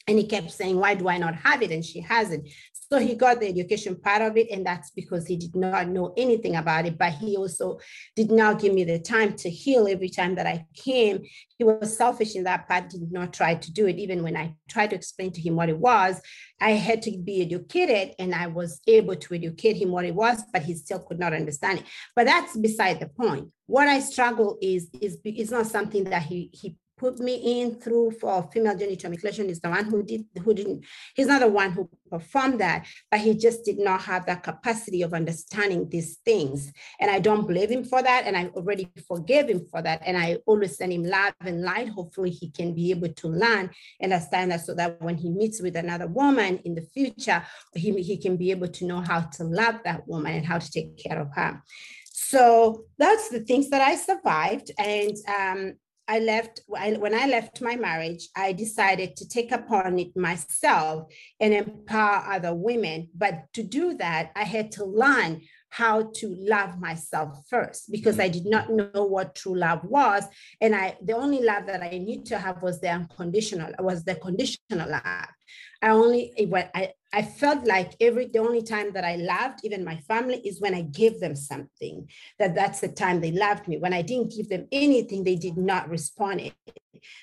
And 0.08 0.18
he 0.18 0.26
kept 0.26 0.52
saying, 0.52 0.78
Why 0.78 0.96
do 0.96 1.08
I 1.08 1.18
not 1.18 1.36
have 1.36 1.62
it? 1.62 1.72
And 1.72 1.86
she 1.86 2.02
hasn't. 2.02 2.50
So 2.92 3.00
he 3.00 3.16
got 3.16 3.40
the 3.40 3.48
education 3.48 3.96
part 3.96 4.22
of 4.22 4.36
it. 4.36 4.52
And 4.52 4.66
that's 4.66 4.90
because 4.90 5.26
he 5.26 5.38
did 5.38 5.56
not 5.56 5.88
know 5.88 6.14
anything 6.18 6.58
about 6.58 6.86
it. 6.86 6.98
But 6.98 7.14
he 7.14 7.38
also 7.38 7.80
did 8.18 8.32
not 8.32 8.60
give 8.60 8.74
me 8.74 8.84
the 8.84 9.00
time 9.00 9.34
to 9.38 9.50
heal 9.50 9.88
every 9.88 10.10
time 10.10 10.36
that 10.36 10.46
I 10.46 10.66
came. 10.76 11.22
He 11.58 11.64
was 11.64 11.96
selfish 11.96 12.36
in 12.36 12.44
that 12.44 12.68
part, 12.68 12.90
did 12.90 13.10
not 13.12 13.32
try 13.32 13.56
to 13.56 13.72
do 13.72 13.88
it. 13.88 13.98
Even 13.98 14.24
when 14.24 14.36
I 14.36 14.56
tried 14.70 14.90
to 14.90 14.98
explain 14.98 15.32
to 15.32 15.42
him 15.42 15.56
what 15.56 15.70
it 15.70 15.78
was, 15.78 16.22
I 16.60 16.72
had 16.72 17.02
to 17.04 17.18
be 17.18 17.42
educated 17.42 18.14
and 18.20 18.36
I 18.36 18.48
was 18.48 18.82
able 18.88 19.16
to 19.16 19.36
educate 19.36 19.78
him 19.78 19.92
what 19.92 20.06
it 20.06 20.14
was, 20.14 20.44
but 20.52 20.64
he 20.64 20.76
still 20.76 21.00
could 21.00 21.20
not 21.20 21.34
understand 21.34 21.80
it. 21.80 21.86
But 22.14 22.26
that's 22.26 22.58
beside 22.58 23.00
the 23.00 23.08
point. 23.08 23.48
What 23.68 23.88
I 23.88 24.02
struggle 24.02 24.58
is, 24.62 24.90
is, 25.00 25.18
is 25.24 25.50
not 25.50 25.68
something 25.68 26.04
that 26.06 26.24
he, 26.24 26.50
he 26.52 26.76
put 27.02 27.20
me 27.20 27.62
in 27.62 27.74
through 27.82 28.12
for 28.12 28.48
female 28.54 28.78
genital 28.78 29.10
mutilation 29.10 29.50
is 29.50 29.60
the 29.60 29.70
one 29.70 29.86
who 29.86 30.04
did 30.04 30.24
who 30.44 30.54
didn't 30.54 30.86
he's 31.16 31.26
not 31.26 31.40
the 31.40 31.48
one 31.48 31.72
who 31.72 31.90
performed 32.12 32.62
that 32.62 32.86
but 33.10 33.20
he 33.20 33.34
just 33.36 33.66
did 33.66 33.80
not 33.80 34.00
have 34.02 34.24
that 34.28 34.44
capacity 34.44 35.02
of 35.02 35.12
understanding 35.12 35.90
these 35.90 36.18
things. 36.24 36.72
And 37.00 37.10
i 37.10 37.20
don't 37.20 37.48
blame 37.48 37.70
him 37.70 37.84
for 37.84 38.04
that 38.04 38.26
and 38.28 38.38
i 38.38 38.46
already 38.58 38.88
forgave 39.08 39.50
him 39.50 39.66
for 39.72 39.82
that. 39.82 40.04
And 40.06 40.16
i 40.16 40.38
always 40.46 40.78
send 40.78 40.94
him 40.94 41.04
love 41.04 41.34
and 41.42 41.64
light. 41.64 41.90
Hopefully 41.90 42.30
he 42.30 42.52
can 42.52 42.76
be 42.76 42.92
able 42.92 43.12
to 43.22 43.28
learn 43.28 43.72
and 44.00 44.14
understand 44.14 44.52
that 44.52 44.62
so 44.68 44.76
that 44.76 45.02
when 45.02 45.18
he 45.18 45.30
meets 45.32 45.60
with 45.60 45.76
another 45.76 46.08
woman 46.08 46.60
in 46.66 46.76
the 46.76 46.86
future 46.94 47.44
he, 47.74 47.90
he 48.04 48.18
can 48.18 48.38
be 48.38 48.52
able 48.52 48.68
to 48.68 48.86
know 48.86 49.02
how 49.02 49.22
to 49.22 49.44
love 49.44 49.78
that 49.86 50.08
woman 50.08 50.36
and 50.36 50.46
how 50.46 50.60
to 50.60 50.70
take 50.70 50.98
care 50.98 51.20
of 51.20 51.30
her. 51.34 51.64
So 52.32 52.86
that's 52.98 53.30
the 53.30 53.40
things 53.40 53.70
that 53.72 53.82
I 53.82 53.96
survived. 53.96 54.72
And 54.78 55.16
um, 55.28 55.74
I 56.08 56.20
left, 56.20 56.62
when 56.68 57.14
I 57.14 57.28
left 57.28 57.62
my 57.62 57.76
marriage, 57.76 58.28
I 58.36 58.54
decided 58.54 59.16
to 59.18 59.28
take 59.28 59.52
upon 59.52 59.98
it 60.00 60.16
myself 60.16 61.12
and 61.40 61.54
empower 61.54 62.34
other 62.34 62.54
women. 62.54 63.10
But 63.16 63.46
to 63.54 63.64
do 63.64 63.96
that, 63.98 64.32
I 64.36 64.44
had 64.44 64.72
to 64.74 64.86
learn 64.86 65.42
how 65.70 66.12
to 66.16 66.36
love 66.38 66.80
myself 66.80 67.46
first 67.50 67.92
because 67.92 68.16
mm-hmm. 68.16 68.24
I 68.24 68.30
did 68.30 68.46
not 68.46 68.70
know 68.70 69.06
what 69.06 69.36
true 69.36 69.58
love 69.58 69.84
was. 69.86 70.26
And 70.60 70.76
I 70.76 70.98
the 71.02 71.14
only 71.14 71.42
love 71.42 71.66
that 71.68 71.82
I 71.82 71.98
need 71.98 72.26
to 72.26 72.38
have 72.38 72.62
was 72.62 72.82
the 72.82 72.90
unconditional, 72.90 73.72
was 73.80 74.04
the 74.04 74.16
conditional 74.16 74.90
love. 74.90 75.30
I 75.82 75.90
only 75.90 76.34
when 76.50 76.70
I, 76.76 76.92
I 77.14 77.24
felt 77.24 77.66
like 77.66 77.94
every 78.00 78.28
the 78.28 78.40
only 78.40 78.62
time 78.62 78.94
that 78.94 79.04
I 79.04 79.18
loved, 79.18 79.60
even 79.64 79.84
my 79.84 79.98
family, 79.98 80.38
is 80.46 80.62
when 80.62 80.74
I 80.74 80.84
gave 80.84 81.20
them 81.20 81.36
something. 81.36 82.10
That 82.40 82.56
that's 82.56 82.80
the 82.80 82.88
time 82.88 83.20
they 83.20 83.32
loved 83.32 83.68
me. 83.68 83.78
When 83.78 83.94
I 83.94 84.02
didn't 84.02 84.34
give 84.36 84.50
them 84.50 84.68
anything, 84.72 85.24
they 85.24 85.36
did 85.36 85.58
not 85.58 85.90
respond. 85.90 86.54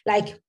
Like 0.05 0.41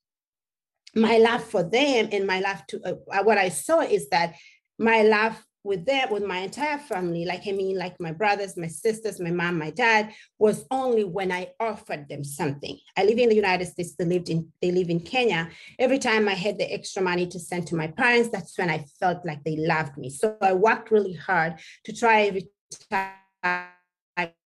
my 0.96 1.18
love 1.18 1.44
for 1.44 1.64
them 1.64 2.10
and 2.12 2.28
my 2.28 2.40
love 2.40 2.66
to 2.68 2.82
uh, 2.84 3.24
what 3.24 3.38
I 3.38 3.50
saw 3.50 3.82
is 3.82 4.10
that 4.10 4.36
my 4.78 5.04
love 5.04 5.42
with 5.64 5.86
them, 5.86 6.10
with 6.12 6.24
my 6.24 6.40
entire 6.40 6.78
family, 6.78 7.26
like 7.26 7.48
I 7.48 7.52
mean, 7.52 7.78
like 7.78 8.00
my 8.00 8.12
brothers, 8.12 8.58
my 8.58 8.68
sisters, 8.68 9.20
my 9.20 9.32
mom, 9.32 9.58
my 9.58 9.72
dad, 9.72 10.14
was 10.38 10.66
only 10.72 11.04
when 11.04 11.32
I 11.32 11.50
offered 11.60 12.08
them 12.10 12.24
something. 12.24 12.78
I 12.98 13.04
live 13.04 13.18
in 13.18 13.30
the 13.30 13.36
United 13.36 13.66
States, 13.68 13.96
they 13.96 14.06
lived 14.06 14.30
in 14.30 14.52
they 14.62 14.72
live 14.72 14.90
in 14.90 15.00
Kenya. 15.00 15.50
Every 15.78 16.00
time 16.00 16.28
I 16.28 16.34
had 16.36 16.58
the 16.58 16.72
extra 16.72 17.02
money 17.02 17.28
to 17.28 17.40
send 17.40 17.68
to 17.68 17.76
my 17.76 17.88
parents, 17.88 18.30
that's 18.30 18.58
when 18.58 18.70
I 18.70 18.86
felt 19.00 19.26
like 19.26 19.44
they 19.44 19.58
loved 19.58 19.98
me. 19.98 20.10
So 20.10 20.38
I 20.42 20.54
worked 20.54 20.92
really 20.92 21.14
hard 21.14 21.60
to 21.86 21.94
try 21.94 22.24
every 22.24 22.50
time 22.90 23.70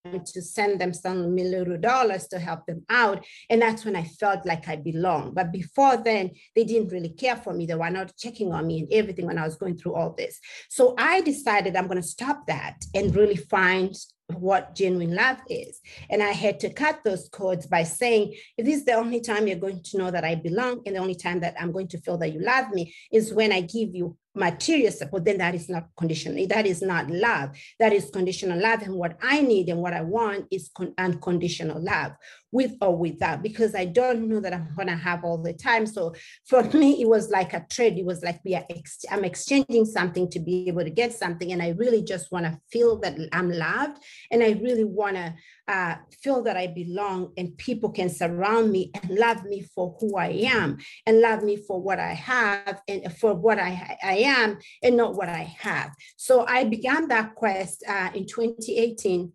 to 0.04 0.42
send 0.42 0.80
them 0.80 0.92
some 0.92 1.34
million 1.34 1.80
dollars 1.80 2.26
to 2.28 2.38
help 2.38 2.66
them 2.66 2.84
out. 2.90 3.24
And 3.48 3.62
that's 3.62 3.84
when 3.84 3.94
I 3.94 4.04
felt 4.04 4.44
like 4.44 4.68
I 4.68 4.76
belonged. 4.76 5.34
But 5.34 5.52
before 5.52 5.96
then, 5.96 6.32
they 6.56 6.64
didn't 6.64 6.92
really 6.92 7.10
care 7.10 7.36
for 7.36 7.54
me. 7.54 7.66
They 7.66 7.74
were 7.74 7.90
not 7.90 8.16
checking 8.16 8.52
on 8.52 8.66
me 8.66 8.80
and 8.80 8.92
everything 8.92 9.26
when 9.26 9.38
I 9.38 9.44
was 9.44 9.56
going 9.56 9.76
through 9.76 9.94
all 9.94 10.12
this. 10.12 10.40
So 10.68 10.94
I 10.98 11.20
decided 11.20 11.76
I'm 11.76 11.86
going 11.86 12.02
to 12.02 12.06
stop 12.06 12.46
that 12.48 12.84
and 12.94 13.14
really 13.14 13.36
find 13.36 13.94
what 14.34 14.74
genuine 14.74 15.14
love 15.14 15.38
is. 15.48 15.80
And 16.10 16.22
I 16.22 16.30
had 16.30 16.58
to 16.60 16.72
cut 16.72 17.00
those 17.04 17.28
cords 17.28 17.66
by 17.66 17.82
saying, 17.82 18.34
if 18.56 18.64
this 18.64 18.76
is 18.76 18.84
the 18.84 18.94
only 18.94 19.20
time 19.20 19.46
you're 19.46 19.56
going 19.56 19.82
to 19.82 19.98
know 19.98 20.10
that 20.10 20.24
I 20.24 20.34
belong, 20.34 20.82
and 20.86 20.96
the 20.96 21.00
only 21.00 21.14
time 21.14 21.40
that 21.40 21.54
I'm 21.60 21.70
going 21.70 21.88
to 21.88 22.00
feel 22.00 22.18
that 22.18 22.32
you 22.32 22.40
love 22.40 22.70
me 22.70 22.94
is 23.12 23.32
when 23.34 23.52
I 23.52 23.60
give 23.60 23.94
you 23.94 24.16
material 24.34 24.92
support, 24.92 25.24
then 25.24 25.38
that 25.38 25.54
is 25.54 25.68
not 25.68 25.88
conditional. 25.96 26.46
That 26.46 26.66
is 26.66 26.82
not 26.82 27.10
love. 27.10 27.50
That 27.78 27.92
is 27.92 28.10
conditional 28.10 28.60
love. 28.60 28.82
And 28.82 28.94
what 28.94 29.18
I 29.22 29.42
need 29.42 29.68
and 29.68 29.80
what 29.80 29.92
I 29.92 30.02
want 30.02 30.46
is 30.50 30.70
con- 30.74 30.94
unconditional 30.98 31.82
love 31.82 32.12
with 32.50 32.76
or 32.80 32.96
without, 32.96 33.42
because 33.42 33.74
I 33.74 33.86
don't 33.86 34.28
know 34.28 34.40
that 34.40 34.52
I'm 34.52 34.68
going 34.76 34.88
to 34.88 34.96
have 34.96 35.24
all 35.24 35.38
the 35.38 35.52
time. 35.52 35.86
So 35.86 36.14
for 36.46 36.62
me, 36.62 37.00
it 37.00 37.08
was 37.08 37.30
like 37.30 37.54
a 37.54 37.66
trade. 37.70 37.98
It 37.98 38.04
was 38.04 38.22
like 38.22 38.40
we 38.44 38.54
are 38.54 38.64
ex- 38.70 39.04
I'm 39.10 39.24
exchanging 39.24 39.86
something 39.86 40.30
to 40.30 40.40
be 40.40 40.68
able 40.68 40.84
to 40.84 40.90
get 40.90 41.12
something. 41.12 41.52
And 41.52 41.62
I 41.62 41.70
really 41.70 42.02
just 42.02 42.30
want 42.32 42.46
to 42.46 42.58
feel 42.70 42.98
that 43.00 43.16
I'm 43.32 43.50
loved. 43.50 43.98
And 44.30 44.42
I 44.42 44.50
really 44.62 44.84
want 44.84 45.16
to 45.16 45.34
uh, 45.68 45.96
feel 46.22 46.42
that 46.42 46.56
I 46.56 46.66
belong 46.66 47.32
and 47.36 47.56
people 47.56 47.90
can 47.90 48.10
surround 48.10 48.70
me 48.70 48.90
and 48.94 49.10
love 49.10 49.44
me 49.44 49.62
for 49.74 49.96
who 50.00 50.16
I 50.16 50.28
am 50.28 50.78
and 51.06 51.20
love 51.20 51.42
me 51.42 51.56
for 51.56 51.80
what 51.80 51.98
I 51.98 52.12
have 52.12 52.82
and 52.88 53.10
for 53.16 53.34
what 53.34 53.58
I, 53.58 53.96
I 54.02 54.16
am 54.24 54.58
and 54.82 54.96
not 54.96 55.14
what 55.14 55.28
I 55.28 55.54
have. 55.60 55.92
So 56.16 56.46
I 56.46 56.64
began 56.64 57.08
that 57.08 57.34
quest 57.34 57.84
uh, 57.88 58.10
in 58.14 58.26
2018 58.26 59.32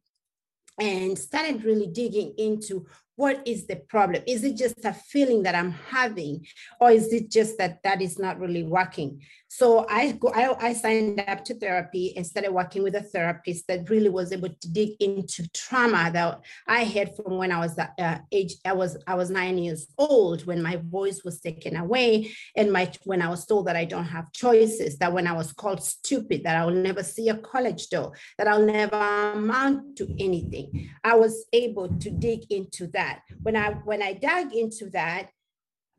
and 0.79 1.17
started 1.17 1.63
really 1.63 1.87
digging 1.87 2.33
into 2.37 2.85
what 3.15 3.41
is 3.47 3.65
the 3.65 3.75
problem 3.75 4.21
is 4.27 4.43
it 4.43 4.55
just 4.55 4.85
a 4.85 4.93
feeling 4.93 5.43
that 5.43 5.55
i'm 5.55 5.71
having 5.71 6.45
or 6.79 6.91
is 6.91 7.11
it 7.11 7.29
just 7.29 7.57
that 7.57 7.81
that 7.83 8.01
is 8.01 8.17
not 8.17 8.39
really 8.39 8.63
working 8.63 9.19
so 9.57 9.87
I 9.89 10.19
I, 10.35 10.55
I, 10.59 10.73
signed 10.73 11.23
up 11.27 11.43
to 11.45 11.55
therapy 11.55 12.13
and 12.15 12.23
started 12.23 12.51
working 12.51 12.83
with 12.83 12.93
a 12.93 13.01
therapist 13.01 13.65
that 13.67 13.89
really 13.89 14.09
was 14.09 14.31
able 14.31 14.49
to 14.49 14.71
dig 14.71 14.91
into 14.99 15.49
trauma 15.49 16.11
that 16.13 16.41
I 16.67 16.83
had 16.83 17.15
from 17.15 17.37
when 17.39 17.51
I 17.51 17.61
was 17.61 17.75
uh, 17.79 18.19
age. 18.31 18.53
I 18.63 18.73
was 18.73 18.97
I 19.07 19.15
was 19.15 19.31
nine 19.31 19.57
years 19.57 19.87
old 19.97 20.45
when 20.45 20.61
my 20.61 20.75
voice 20.75 21.23
was 21.23 21.41
taken 21.41 21.75
away, 21.75 22.31
and 22.55 22.71
my 22.71 22.91
when 23.05 23.19
I 23.19 23.29
was 23.29 23.47
told 23.47 23.65
that 23.65 23.75
I 23.75 23.85
don't 23.85 24.05
have 24.05 24.31
choices. 24.31 24.99
That 24.99 25.11
when 25.11 25.25
I 25.25 25.33
was 25.33 25.53
called 25.53 25.83
stupid, 25.83 26.43
that 26.43 26.55
I 26.55 26.63
will 26.63 26.83
never 26.89 27.01
see 27.01 27.29
a 27.29 27.37
college 27.37 27.89
door, 27.89 28.11
that 28.37 28.47
I'll 28.47 28.63
never 28.63 28.95
amount 29.33 29.97
to 29.97 30.05
anything. 30.19 30.91
I 31.03 31.15
was 31.15 31.47
able 31.51 31.87
to 31.97 32.11
dig 32.11 32.51
into 32.51 32.85
that. 32.93 33.21
When 33.41 33.55
I 33.55 33.71
when 33.71 34.03
I 34.03 34.13
dug 34.13 34.53
into 34.53 34.91
that, 34.91 35.31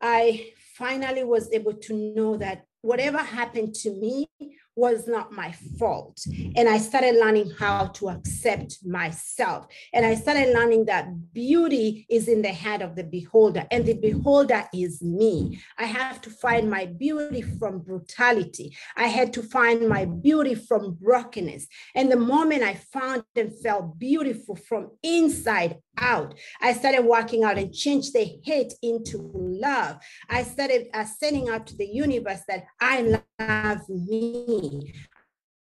I 0.01 0.53
finally 0.77 1.25
was 1.25 1.51
able 1.51 1.73
to 1.73 1.93
know 2.15 2.37
that 2.37 2.63
whatever 2.81 3.17
happened 3.17 3.75
to 3.75 3.91
me 3.91 4.29
was 4.79 5.07
not 5.07 5.31
my 5.33 5.51
fault. 5.77 6.25
And 6.55 6.69
I 6.69 6.77
started 6.77 7.15
learning 7.15 7.51
how 7.59 7.87
to 7.87 8.09
accept 8.09 8.77
myself. 8.85 9.67
And 9.93 10.05
I 10.05 10.15
started 10.15 10.53
learning 10.53 10.85
that 10.85 11.33
beauty 11.33 12.05
is 12.09 12.29
in 12.29 12.41
the 12.41 12.49
head 12.49 12.81
of 12.81 12.95
the 12.95 13.03
beholder, 13.03 13.67
and 13.71 13.85
the 13.85 13.95
beholder 13.95 14.63
is 14.73 15.01
me. 15.01 15.59
I 15.77 15.85
have 15.85 16.21
to 16.21 16.29
find 16.29 16.69
my 16.69 16.85
beauty 16.85 17.41
from 17.41 17.79
brutality. 17.79 18.75
I 18.95 19.07
had 19.07 19.33
to 19.33 19.43
find 19.43 19.89
my 19.89 20.05
beauty 20.05 20.55
from 20.55 20.93
brokenness. 20.93 21.67
And 21.93 22.09
the 22.09 22.15
moment 22.15 22.63
I 22.63 22.75
found 22.75 23.23
and 23.35 23.51
felt 23.61 23.99
beautiful 23.99 24.55
from 24.55 24.91
inside 25.03 25.79
out, 25.99 26.35
I 26.61 26.73
started 26.73 27.03
walking 27.05 27.43
out 27.43 27.57
and 27.57 27.73
changed 27.73 28.13
the 28.13 28.39
hate 28.43 28.73
into 28.81 29.31
love. 29.33 29.97
I 30.29 30.43
started 30.43 30.87
uh, 30.93 31.05
sending 31.05 31.49
out 31.49 31.67
to 31.67 31.77
the 31.77 31.87
universe 31.87 32.41
that 32.47 32.65
I 32.79 33.21
love 33.39 33.89
me. 33.89 34.93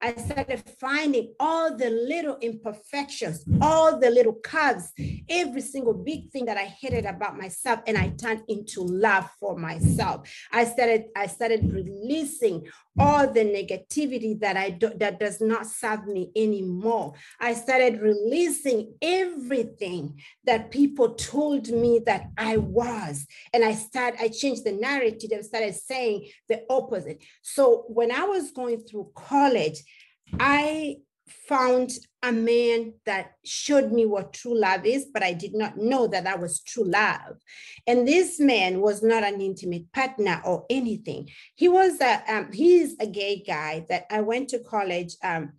I 0.02 0.14
started 0.18 0.62
finding 0.80 1.34
all 1.40 1.76
the 1.76 1.90
little 1.90 2.38
imperfections, 2.40 3.44
all 3.60 4.00
the 4.00 4.12
little 4.12 4.36
curves, 4.36 4.92
every 5.28 5.62
single 5.62 5.94
big 5.94 6.30
thing 6.32 6.46
that 6.46 6.58
I 6.58 6.66
hated 6.66 7.06
about 7.06 7.38
myself, 7.38 7.80
and 7.88 7.98
I 7.98 8.10
turned 8.10 8.44
into 8.48 8.82
love 8.82 9.28
for 9.40 9.58
myself. 9.58 10.30
I 10.52 10.66
started, 10.66 11.06
I 11.16 11.26
started 11.26 11.74
releasing 11.74 12.68
all 12.98 13.32
the 13.32 13.42
negativity 13.42 14.40
that 14.40 14.56
I 14.58 14.70
do, 14.70 14.92
that 14.98 15.20
does 15.20 15.42
not 15.42 15.66
serve 15.66 16.08
me 16.08 16.32
anymore. 16.36 17.14
I 17.40 17.54
started 17.54 18.02
releasing 18.02 18.94
everything 19.02 20.22
that 20.46 20.72
people 20.72 21.16
told 21.16 21.68
me 21.70 22.02
that 22.06 22.30
I 22.38 22.58
was, 22.58 23.26
and 23.54 23.64
I 23.64 23.74
start 23.74 24.16
I 24.20 24.30
changed 24.30 24.64
the 24.64 24.72
narrative 24.72 25.32
and 25.32 25.46
started 25.46 25.76
saying 25.76 26.30
the 26.48 26.64
opposite. 26.70 27.24
So 27.42 27.86
when 27.88 28.12
I 28.12 28.24
was 28.24 28.52
going 28.52 28.82
through 28.82 29.12
college, 29.16 29.84
I 30.40 30.98
found 31.28 31.92
a 32.24 32.32
man 32.32 32.94
that 33.06 33.34
showed 33.44 33.92
me 33.92 34.06
what 34.06 34.34
true 34.34 34.60
love 34.60 34.86
is, 34.86 35.08
but 35.14 35.24
I 35.24 35.34
did 35.34 35.54
not 35.54 35.78
know 35.78 36.08
that 36.08 36.24
that 36.24 36.40
was 36.40 36.62
true 36.62 36.86
love. 36.86 37.38
And 37.88 38.08
this 38.08 38.40
man 38.40 38.82
was 38.82 39.04
not 39.04 39.24
an 39.24 39.42
intimate 39.42 39.92
partner 39.92 40.42
or 40.46 40.66
anything. 40.70 41.30
He 41.56 41.68
was 41.68 42.00
a 42.02 42.24
um, 42.28 42.52
he's 42.52 42.96
a 43.00 43.08
gay 43.08 43.44
guy 43.46 43.86
that 43.90 44.06
I 44.10 44.22
went 44.22 44.50
to 44.50 44.60
college 44.60 45.16
um, 45.24 45.54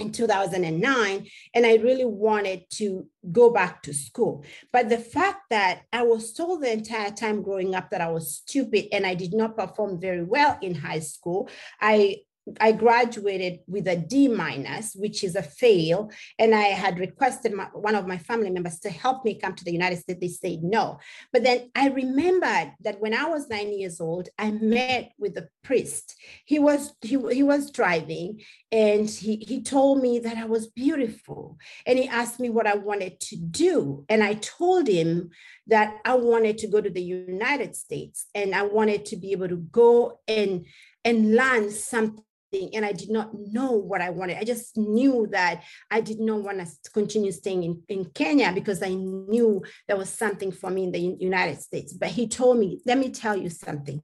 in 0.00 0.10
2009 0.10 1.26
and 1.54 1.66
I 1.66 1.74
really 1.76 2.06
wanted 2.06 2.64
to 2.74 3.06
go 3.30 3.50
back 3.50 3.82
to 3.82 3.92
school. 3.92 4.44
But 4.72 4.88
the 4.88 4.98
fact 4.98 5.42
that 5.50 5.82
I 5.92 6.02
was 6.02 6.32
told 6.32 6.62
the 6.62 6.72
entire 6.72 7.10
time 7.10 7.42
growing 7.42 7.74
up 7.74 7.90
that 7.90 8.00
I 8.00 8.10
was 8.10 8.36
stupid 8.36 8.86
and 8.92 9.06
I 9.06 9.14
did 9.14 9.34
not 9.34 9.56
perform 9.56 10.00
very 10.00 10.24
well 10.24 10.58
in 10.62 10.74
high 10.74 11.00
school, 11.00 11.48
I 11.80 12.22
I 12.60 12.72
graduated 12.72 13.60
with 13.66 13.86
a 13.86 13.96
D 13.96 14.28
minus, 14.28 14.94
which 14.94 15.22
is 15.24 15.36
a 15.36 15.42
fail. 15.42 16.10
And 16.38 16.54
I 16.54 16.68
had 16.68 16.98
requested 16.98 17.52
my, 17.52 17.64
one 17.72 17.94
of 17.94 18.06
my 18.06 18.18
family 18.18 18.50
members 18.50 18.80
to 18.80 18.90
help 18.90 19.24
me 19.24 19.38
come 19.38 19.54
to 19.54 19.64
the 19.64 19.72
United 19.72 19.98
States. 19.98 20.20
They 20.20 20.28
said 20.28 20.62
no. 20.62 20.98
But 21.32 21.44
then 21.44 21.70
I 21.74 21.88
remembered 21.88 22.72
that 22.80 23.00
when 23.00 23.14
I 23.14 23.26
was 23.26 23.48
nine 23.48 23.78
years 23.78 24.00
old, 24.00 24.28
I 24.38 24.50
met 24.50 25.12
with 25.18 25.36
a 25.36 25.48
priest. 25.62 26.14
He 26.44 26.58
was 26.58 26.92
he, 27.00 27.18
he 27.32 27.42
was 27.42 27.70
driving 27.70 28.40
and 28.72 29.08
he, 29.08 29.44
he 29.46 29.62
told 29.62 30.00
me 30.00 30.18
that 30.20 30.36
I 30.36 30.44
was 30.44 30.68
beautiful. 30.68 31.58
And 31.86 31.98
he 31.98 32.08
asked 32.08 32.40
me 32.40 32.50
what 32.50 32.66
I 32.66 32.76
wanted 32.76 33.20
to 33.20 33.36
do. 33.36 34.04
And 34.08 34.22
I 34.22 34.34
told 34.34 34.88
him 34.88 35.30
that 35.66 35.96
I 36.04 36.14
wanted 36.14 36.58
to 36.58 36.68
go 36.68 36.80
to 36.80 36.90
the 36.90 37.02
United 37.02 37.76
States 37.76 38.26
and 38.34 38.54
I 38.54 38.62
wanted 38.62 39.06
to 39.06 39.16
be 39.16 39.32
able 39.32 39.48
to 39.48 39.56
go 39.56 40.20
and 40.26 40.66
and 41.04 41.34
learn 41.34 41.70
something 41.70 42.22
and 42.52 42.84
I 42.84 42.92
did 42.92 43.10
not 43.10 43.30
know 43.34 43.72
what 43.72 44.00
I 44.00 44.10
wanted. 44.10 44.38
I 44.38 44.44
just 44.44 44.76
knew 44.76 45.28
that 45.30 45.62
I 45.90 46.00
did 46.00 46.20
not 46.20 46.42
want 46.42 46.58
to 46.58 46.90
continue 46.90 47.32
staying 47.32 47.62
in, 47.62 47.82
in 47.88 48.04
Kenya 48.06 48.52
because 48.52 48.82
I 48.82 48.88
knew 48.88 49.62
there 49.86 49.96
was 49.96 50.08
something 50.08 50.50
for 50.50 50.70
me 50.70 50.84
in 50.84 50.92
the 50.92 51.16
United 51.20 51.60
States. 51.60 51.92
But 51.92 52.08
he 52.10 52.26
told 52.26 52.58
me, 52.58 52.80
let 52.86 52.98
me 52.98 53.10
tell 53.10 53.36
you 53.36 53.50
something. 53.50 54.02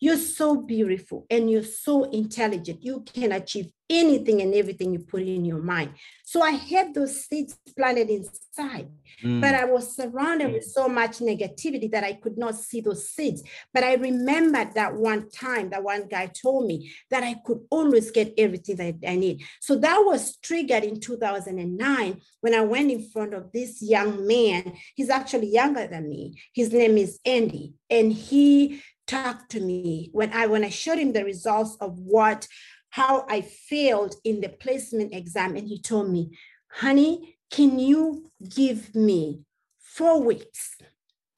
You're 0.00 0.16
so 0.16 0.62
beautiful 0.62 1.26
and 1.30 1.50
you're 1.50 1.62
so 1.62 2.04
intelligent. 2.04 2.82
You 2.82 3.02
can 3.02 3.32
achieve 3.32 3.70
anything 3.88 4.40
and 4.40 4.54
everything 4.54 4.92
you 4.92 5.00
put 5.00 5.22
in 5.22 5.44
your 5.44 5.62
mind. 5.62 5.92
So 6.24 6.42
I 6.42 6.52
had 6.52 6.94
those 6.94 7.26
seeds 7.26 7.58
planted 7.76 8.08
inside, 8.08 8.88
mm. 9.22 9.40
but 9.40 9.54
I 9.54 9.64
was 9.64 9.94
surrounded 9.94 10.48
mm. 10.48 10.52
with 10.54 10.64
so 10.64 10.88
much 10.88 11.18
negativity 11.18 11.90
that 11.90 12.04
I 12.04 12.14
could 12.14 12.38
not 12.38 12.54
see 12.54 12.80
those 12.80 13.08
seeds. 13.08 13.42
But 13.74 13.84
I 13.84 13.94
remembered 13.94 14.74
that 14.74 14.94
one 14.94 15.30
time 15.30 15.70
that 15.70 15.82
one 15.82 16.08
guy 16.08 16.26
told 16.26 16.66
me 16.66 16.92
that 17.10 17.22
I 17.22 17.34
could 17.44 17.60
always 17.70 18.10
get 18.10 18.34
everything 18.38 18.76
that 18.76 18.96
I 19.06 19.16
need. 19.16 19.44
So 19.60 19.76
that 19.76 19.98
was 20.04 20.36
triggered 20.38 20.84
in 20.84 21.00
2009 21.00 22.20
when 22.40 22.54
I 22.54 22.60
went 22.62 22.90
in 22.90 23.08
front 23.10 23.34
of 23.34 23.52
this 23.52 23.82
young 23.82 24.26
man. 24.26 24.74
He's 24.94 25.10
actually 25.10 25.52
younger 25.52 25.86
than 25.86 26.08
me. 26.08 26.40
His 26.54 26.72
name 26.72 26.96
is 26.96 27.20
Andy, 27.24 27.74
and 27.90 28.12
he 28.12 28.82
talked 29.06 29.50
to 29.50 29.60
me 29.60 30.08
when 30.12 30.32
I 30.32 30.46
when 30.46 30.64
I 30.64 30.70
showed 30.70 30.98
him 30.98 31.12
the 31.12 31.24
results 31.24 31.76
of 31.80 31.98
what 31.98 32.46
how 32.92 33.24
I 33.26 33.40
failed 33.40 34.16
in 34.22 34.42
the 34.42 34.50
placement 34.50 35.14
exam. 35.14 35.56
And 35.56 35.66
he 35.66 35.80
told 35.80 36.10
me, 36.10 36.38
honey, 36.70 37.38
can 37.50 37.78
you 37.78 38.30
give 38.46 38.94
me 38.94 39.40
four 39.80 40.22
weeks, 40.22 40.76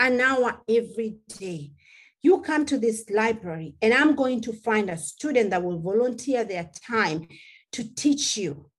an 0.00 0.20
hour 0.20 0.60
every 0.68 1.18
day? 1.28 1.70
You 2.22 2.40
come 2.40 2.66
to 2.66 2.76
this 2.76 3.08
library, 3.08 3.76
and 3.80 3.94
I'm 3.94 4.16
going 4.16 4.40
to 4.42 4.52
find 4.52 4.90
a 4.90 4.96
student 4.96 5.50
that 5.50 5.62
will 5.62 5.78
volunteer 5.78 6.42
their 6.42 6.70
time 6.88 7.28
to 7.72 7.94
teach 7.94 8.36
you 8.36 8.70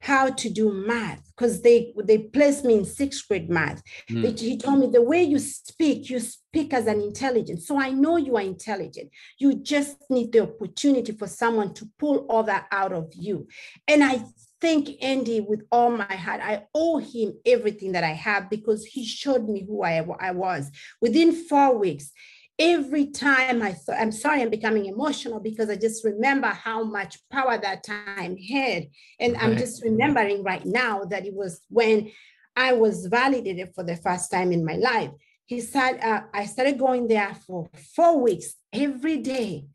how 0.00 0.30
to 0.30 0.48
do 0.48 0.72
math 0.72 1.22
because 1.36 1.62
they 1.62 1.92
they 2.04 2.18
placed 2.18 2.64
me 2.64 2.74
in 2.74 2.84
sixth 2.84 3.26
grade 3.26 3.50
math. 3.50 3.82
Mm. 4.10 4.22
They, 4.22 4.44
he 4.44 4.56
told 4.56 4.78
me 4.80 4.86
the 4.86 5.02
way 5.02 5.22
you 5.22 5.38
speak, 5.38 6.08
you 6.08 6.20
speak 6.20 6.72
as 6.72 6.86
an 6.86 7.00
intelligent. 7.00 7.62
So 7.62 7.80
I 7.80 7.90
know 7.90 8.16
you 8.16 8.36
are 8.36 8.42
intelligent. 8.42 9.10
You 9.38 9.54
just 9.54 9.96
need 10.08 10.32
the 10.32 10.40
opportunity 10.40 11.12
for 11.12 11.26
someone 11.26 11.74
to 11.74 11.88
pull 11.98 12.26
all 12.28 12.44
that 12.44 12.66
out 12.70 12.92
of 12.92 13.12
you. 13.14 13.48
And 13.86 14.04
I 14.04 14.22
think 14.60 14.90
Andy 15.02 15.40
with 15.40 15.62
all 15.70 15.90
my 15.90 16.04
heart. 16.04 16.40
I 16.42 16.64
owe 16.74 16.98
him 16.98 17.34
everything 17.46 17.92
that 17.92 18.04
I 18.04 18.12
have 18.12 18.50
because 18.50 18.84
he 18.84 19.04
showed 19.04 19.48
me 19.48 19.64
who 19.64 19.82
I, 19.82 20.04
I 20.20 20.32
was. 20.32 20.70
Within 21.00 21.32
four 21.32 21.78
weeks, 21.78 22.12
every 22.58 23.06
time 23.06 23.62
I 23.62 23.72
thought, 23.72 24.00
I'm 24.00 24.12
sorry, 24.12 24.42
I'm 24.42 24.50
becoming 24.50 24.86
emotional 24.86 25.40
because 25.40 25.70
I 25.70 25.76
just 25.76 26.04
remember 26.04 26.48
how 26.48 26.82
much 26.82 27.18
power 27.30 27.56
that 27.56 27.84
time 27.84 28.36
had. 28.36 28.88
And 29.20 29.34
right. 29.34 29.42
I'm 29.42 29.56
just 29.56 29.82
remembering 29.84 30.42
right 30.42 30.64
now 30.64 31.04
that 31.04 31.24
it 31.24 31.34
was 31.34 31.60
when 31.68 32.10
I 32.56 32.72
was 32.72 33.06
validated 33.06 33.74
for 33.74 33.84
the 33.84 33.96
first 33.96 34.30
time 34.30 34.50
in 34.52 34.64
my 34.64 34.74
life. 34.74 35.10
He 35.46 35.60
said, 35.60 36.00
uh, 36.00 36.22
I 36.34 36.46
started 36.46 36.78
going 36.78 37.06
there 37.08 37.34
for 37.46 37.70
four 37.94 38.20
weeks 38.20 38.54
every 38.72 39.18
day 39.18 39.66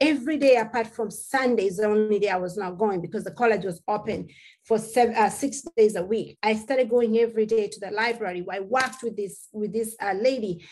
every 0.00 0.36
day 0.36 0.56
apart 0.56 0.88
from 0.88 1.10
Sundays, 1.10 1.78
the 1.78 1.84
only 1.84 2.18
day 2.18 2.28
I 2.28 2.36
was 2.36 2.56
not 2.56 2.78
going 2.78 3.00
because 3.00 3.24
the 3.24 3.30
college 3.30 3.64
was 3.64 3.80
open 3.88 4.28
for 4.64 4.78
seven, 4.78 5.14
uh, 5.14 5.30
six 5.30 5.62
days 5.76 5.96
a 5.96 6.04
week. 6.04 6.38
I 6.42 6.54
started 6.54 6.90
going 6.90 7.16
every 7.18 7.46
day 7.46 7.68
to 7.68 7.80
the 7.80 7.90
library. 7.90 8.44
I 8.50 8.60
worked 8.60 9.02
with 9.02 9.16
this 9.16 9.48
with 9.52 9.72
this 9.72 9.96
uh, 10.00 10.12
lady 10.12 10.66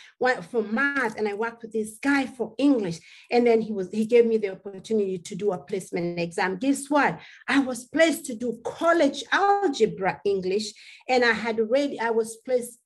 for 0.50 0.62
math, 0.62 1.16
and 1.16 1.28
I 1.28 1.34
worked 1.34 1.62
with 1.62 1.72
this 1.72 1.98
guy 2.02 2.26
for 2.26 2.54
English. 2.58 2.98
And 3.30 3.46
then 3.46 3.60
he 3.60 3.72
was 3.72 3.90
he 3.90 4.04
gave 4.04 4.26
me 4.26 4.36
the 4.36 4.52
opportunity 4.52 5.18
to 5.18 5.34
do 5.34 5.52
a 5.52 5.58
placement 5.58 6.20
exam. 6.20 6.58
Guess 6.58 6.90
what? 6.90 7.18
I 7.48 7.60
was 7.60 7.84
placed 7.84 8.26
to 8.26 8.34
do 8.34 8.60
college 8.64 9.24
algebra 9.32 10.20
English, 10.24 10.72
and 11.08 11.24
I 11.24 11.32
had 11.32 11.60
already 11.60 11.98
I 11.98 12.10
was 12.10 12.36
placed 12.44 12.78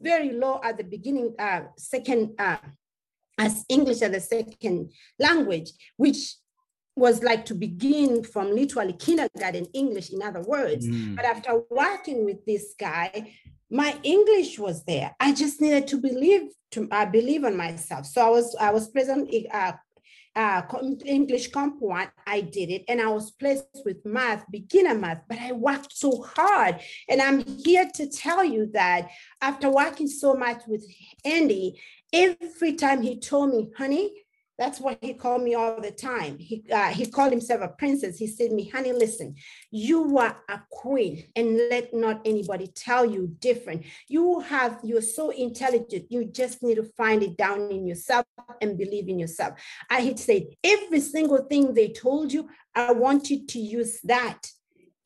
very 0.00 0.32
low 0.32 0.60
at 0.62 0.76
the 0.76 0.84
beginning, 0.84 1.34
uh, 1.38 1.62
second 1.78 2.34
uh, 2.38 2.58
as 3.38 3.64
English 3.68 4.02
as 4.02 4.14
a 4.14 4.20
second 4.20 4.92
language, 5.18 5.70
which 5.96 6.34
was 6.96 7.22
like 7.22 7.44
to 7.46 7.54
begin 7.54 8.22
from 8.22 8.54
literally 8.54 8.92
kindergarten 8.92 9.66
English, 9.74 10.12
in 10.12 10.22
other 10.22 10.42
words. 10.42 10.86
Mm. 10.86 11.16
But 11.16 11.24
after 11.24 11.62
working 11.70 12.24
with 12.24 12.44
this 12.46 12.74
guy, 12.78 13.32
my 13.70 13.98
English 14.02 14.58
was 14.58 14.84
there. 14.84 15.14
I 15.18 15.32
just 15.32 15.60
needed 15.60 15.88
to 15.88 15.96
believe 15.98 16.50
to 16.72 16.88
uh, 16.90 17.06
believe 17.06 17.44
on 17.44 17.56
myself. 17.56 18.06
So 18.06 18.24
I 18.24 18.30
was 18.30 18.56
I 18.60 18.70
was 18.70 18.88
present 18.88 19.32
uh, 19.52 19.72
uh, 20.36 20.62
English 21.04 21.50
Comp 21.50 21.80
1, 21.80 22.08
I 22.26 22.40
did 22.40 22.70
it. 22.70 22.84
And 22.88 23.00
I 23.00 23.08
was 23.08 23.30
placed 23.30 23.82
with 23.84 24.04
math, 24.04 24.44
beginner 24.50 24.94
math, 24.94 25.22
but 25.28 25.38
I 25.38 25.52
worked 25.52 25.96
so 25.96 26.22
hard. 26.22 26.80
And 27.08 27.22
I'm 27.22 27.44
here 27.44 27.88
to 27.94 28.08
tell 28.08 28.44
you 28.44 28.70
that 28.72 29.08
after 29.40 29.70
working 29.70 30.08
so 30.08 30.34
much 30.34 30.62
with 30.66 30.84
Andy, 31.24 31.80
every 32.14 32.74
time 32.74 33.02
he 33.02 33.18
told 33.18 33.50
me, 33.54 33.70
honey, 33.76 34.10
that's 34.56 34.78
what 34.78 34.98
he 35.02 35.14
called 35.14 35.42
me 35.42 35.54
all 35.54 35.80
the 35.80 35.90
time. 35.90 36.38
He 36.38 36.64
uh, 36.72 36.90
he 36.90 37.06
called 37.06 37.32
himself 37.32 37.60
a 37.60 37.68
princess. 37.68 38.18
He 38.18 38.28
said, 38.28 38.52
"Me, 38.52 38.68
honey, 38.68 38.92
listen, 38.92 39.34
you 39.72 40.16
are 40.16 40.36
a 40.48 40.60
queen, 40.70 41.24
and 41.34 41.56
let 41.70 41.92
not 41.92 42.20
anybody 42.24 42.68
tell 42.68 43.04
you 43.04 43.34
different. 43.40 43.84
You 44.06 44.38
have 44.40 44.78
you're 44.84 45.02
so 45.02 45.30
intelligent. 45.30 46.06
You 46.08 46.26
just 46.26 46.62
need 46.62 46.76
to 46.76 46.84
find 46.84 47.24
it 47.24 47.36
down 47.36 47.68
in 47.72 47.84
yourself 47.84 48.26
and 48.62 48.78
believe 48.78 49.08
in 49.08 49.18
yourself." 49.18 49.60
I 49.90 50.02
he 50.02 50.16
said, 50.16 50.44
"Every 50.62 51.00
single 51.00 51.44
thing 51.50 51.74
they 51.74 51.88
told 51.88 52.32
you, 52.32 52.48
I 52.76 52.92
want 52.92 53.30
you 53.30 53.46
to 53.46 53.58
use 53.58 54.00
that." 54.02 54.52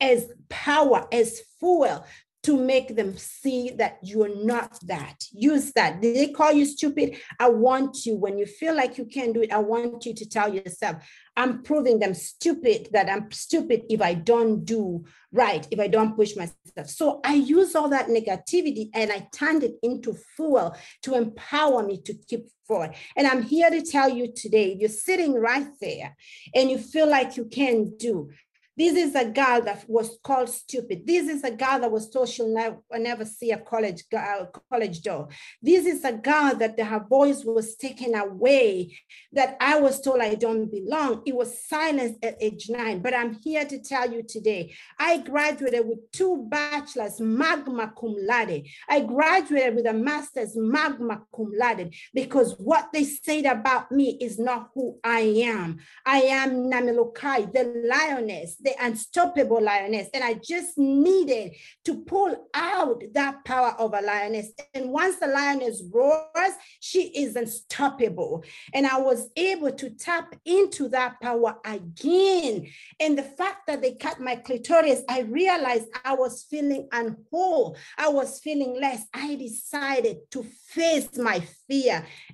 As 0.01 0.31
power, 0.47 1.07
as 1.11 1.41
fuel 1.59 2.05
to 2.49 2.57
make 2.57 2.95
them 2.95 3.15
see 3.15 3.69
that 3.69 3.99
you're 4.01 4.35
not 4.43 4.75
that. 4.87 5.23
Use 5.31 5.71
that. 5.73 6.01
Did 6.01 6.15
they 6.15 6.29
call 6.33 6.51
you 6.51 6.65
stupid? 6.65 7.17
I 7.39 7.47
want 7.47 8.07
you, 8.07 8.15
when 8.15 8.39
you 8.39 8.47
feel 8.47 8.75
like 8.75 8.97
you 8.97 9.05
can't 9.05 9.35
do 9.35 9.43
it, 9.43 9.53
I 9.53 9.59
want 9.59 10.03
you 10.07 10.15
to 10.15 10.25
tell 10.27 10.51
yourself, 10.51 10.95
I'm 11.37 11.61
proving 11.61 11.99
them 11.99 12.15
stupid, 12.15 12.87
that 12.91 13.07
I'm 13.07 13.29
stupid 13.31 13.83
if 13.87 14.01
I 14.01 14.15
don't 14.15 14.65
do 14.65 15.05
right, 15.31 15.67
if 15.69 15.79
I 15.79 15.85
don't 15.85 16.15
push 16.15 16.35
myself. 16.35 16.89
So 16.89 17.19
I 17.23 17.35
use 17.35 17.75
all 17.75 17.89
that 17.89 18.07
negativity 18.07 18.89
and 18.95 19.11
I 19.11 19.27
turned 19.31 19.61
it 19.61 19.75
into 19.83 20.17
fuel 20.35 20.75
to 21.03 21.13
empower 21.13 21.83
me 21.83 22.01
to 22.01 22.15
keep 22.15 22.47
forward. 22.67 22.95
And 23.15 23.27
I'm 23.27 23.43
here 23.43 23.69
to 23.69 23.83
tell 23.83 24.09
you 24.09 24.33
today, 24.35 24.75
you're 24.79 24.89
sitting 24.89 25.35
right 25.35 25.67
there 25.79 26.15
and 26.55 26.71
you 26.71 26.79
feel 26.79 27.07
like 27.07 27.37
you 27.37 27.45
can't 27.45 27.95
do, 27.99 28.31
This 28.79 28.95
is 28.95 29.13
a 29.13 29.25
girl 29.25 29.61
that 29.63 29.83
was 29.89 30.17
called 30.23 30.47
stupid. 30.47 31.05
This 31.05 31.27
is 31.27 31.43
a 31.43 31.51
girl 31.51 31.81
that 31.81 31.91
was 31.91 32.09
she'll 32.31 32.47
never, 32.47 32.77
never 32.93 33.25
see 33.25 33.51
a 33.51 33.57
college 33.57 34.05
uh, 34.17 34.45
college 34.71 35.01
door. 35.01 35.27
This 35.61 35.85
is 35.85 36.05
a 36.05 36.13
girl 36.13 36.55
that 36.55 36.79
her 36.79 37.05
voice 37.09 37.43
was 37.43 37.75
taken 37.75 38.15
away, 38.15 38.97
that 39.33 39.57
I 39.59 39.81
was 39.81 39.99
told 39.99 40.21
I 40.21 40.35
don't 40.35 40.71
belong. 40.71 41.23
It 41.25 41.35
was 41.35 41.67
silenced 41.67 42.23
at 42.23 42.41
age 42.41 42.69
nine. 42.69 43.01
But 43.01 43.13
I'm 43.13 43.33
here 43.33 43.65
to 43.65 43.79
tell 43.79 44.09
you 44.09 44.23
today, 44.23 44.73
I 44.97 45.17
graduated 45.17 45.85
with 45.85 46.09
two 46.13 46.47
bachelors, 46.49 47.19
magna 47.19 47.93
cum 47.99 48.15
laude. 48.17 48.63
I 48.87 49.01
graduated 49.01 49.75
with 49.75 49.87
a 49.87 49.93
master's, 49.93 50.53
magna 50.55 51.23
cum 51.35 51.51
laude, 51.53 51.93
because 52.13 52.55
what 52.57 52.93
they 52.93 53.03
said 53.03 53.43
about 53.43 53.91
me 53.91 54.17
is 54.21 54.39
not 54.39 54.69
who 54.73 54.99
I 55.03 55.19
am. 55.19 55.79
I 56.05 56.21
am 56.21 56.71
Namilokai, 56.71 57.51
the 57.51 57.83
lioness, 57.85 58.55
the 58.55 58.68
unstoppable 58.79 59.61
lioness. 59.61 60.09
And 60.13 60.23
I 60.23 60.33
just 60.35 60.77
needed 60.77 61.53
to 61.85 62.01
pull 62.03 62.49
out 62.53 63.03
that 63.13 63.43
power 63.45 63.75
of 63.79 63.93
a 63.93 64.01
lioness. 64.01 64.51
And 64.73 64.89
once 64.89 65.17
the 65.17 65.27
lioness 65.27 65.83
roars, 65.91 66.53
she 66.79 67.07
is 67.09 67.35
unstoppable. 67.35 68.43
And 68.73 68.85
I 68.85 68.99
was 68.99 69.29
able 69.35 69.71
to 69.71 69.89
tap 69.89 70.35
into 70.45 70.89
that 70.89 71.19
power 71.21 71.57
again. 71.65 72.67
And 72.99 73.17
the 73.17 73.23
fact 73.23 73.67
that 73.67 73.81
they 73.81 73.95
cut 73.95 74.19
my 74.19 74.35
clitoris, 74.35 75.03
I 75.09 75.21
realized 75.21 75.87
I 76.03 76.15
was 76.15 76.43
feeling 76.43 76.87
unwhole. 76.91 77.77
I 77.97 78.09
was 78.09 78.39
feeling 78.39 78.79
less. 78.79 79.05
I 79.13 79.35
decided 79.35 80.17
to 80.31 80.43
face 80.43 81.17
my 81.17 81.41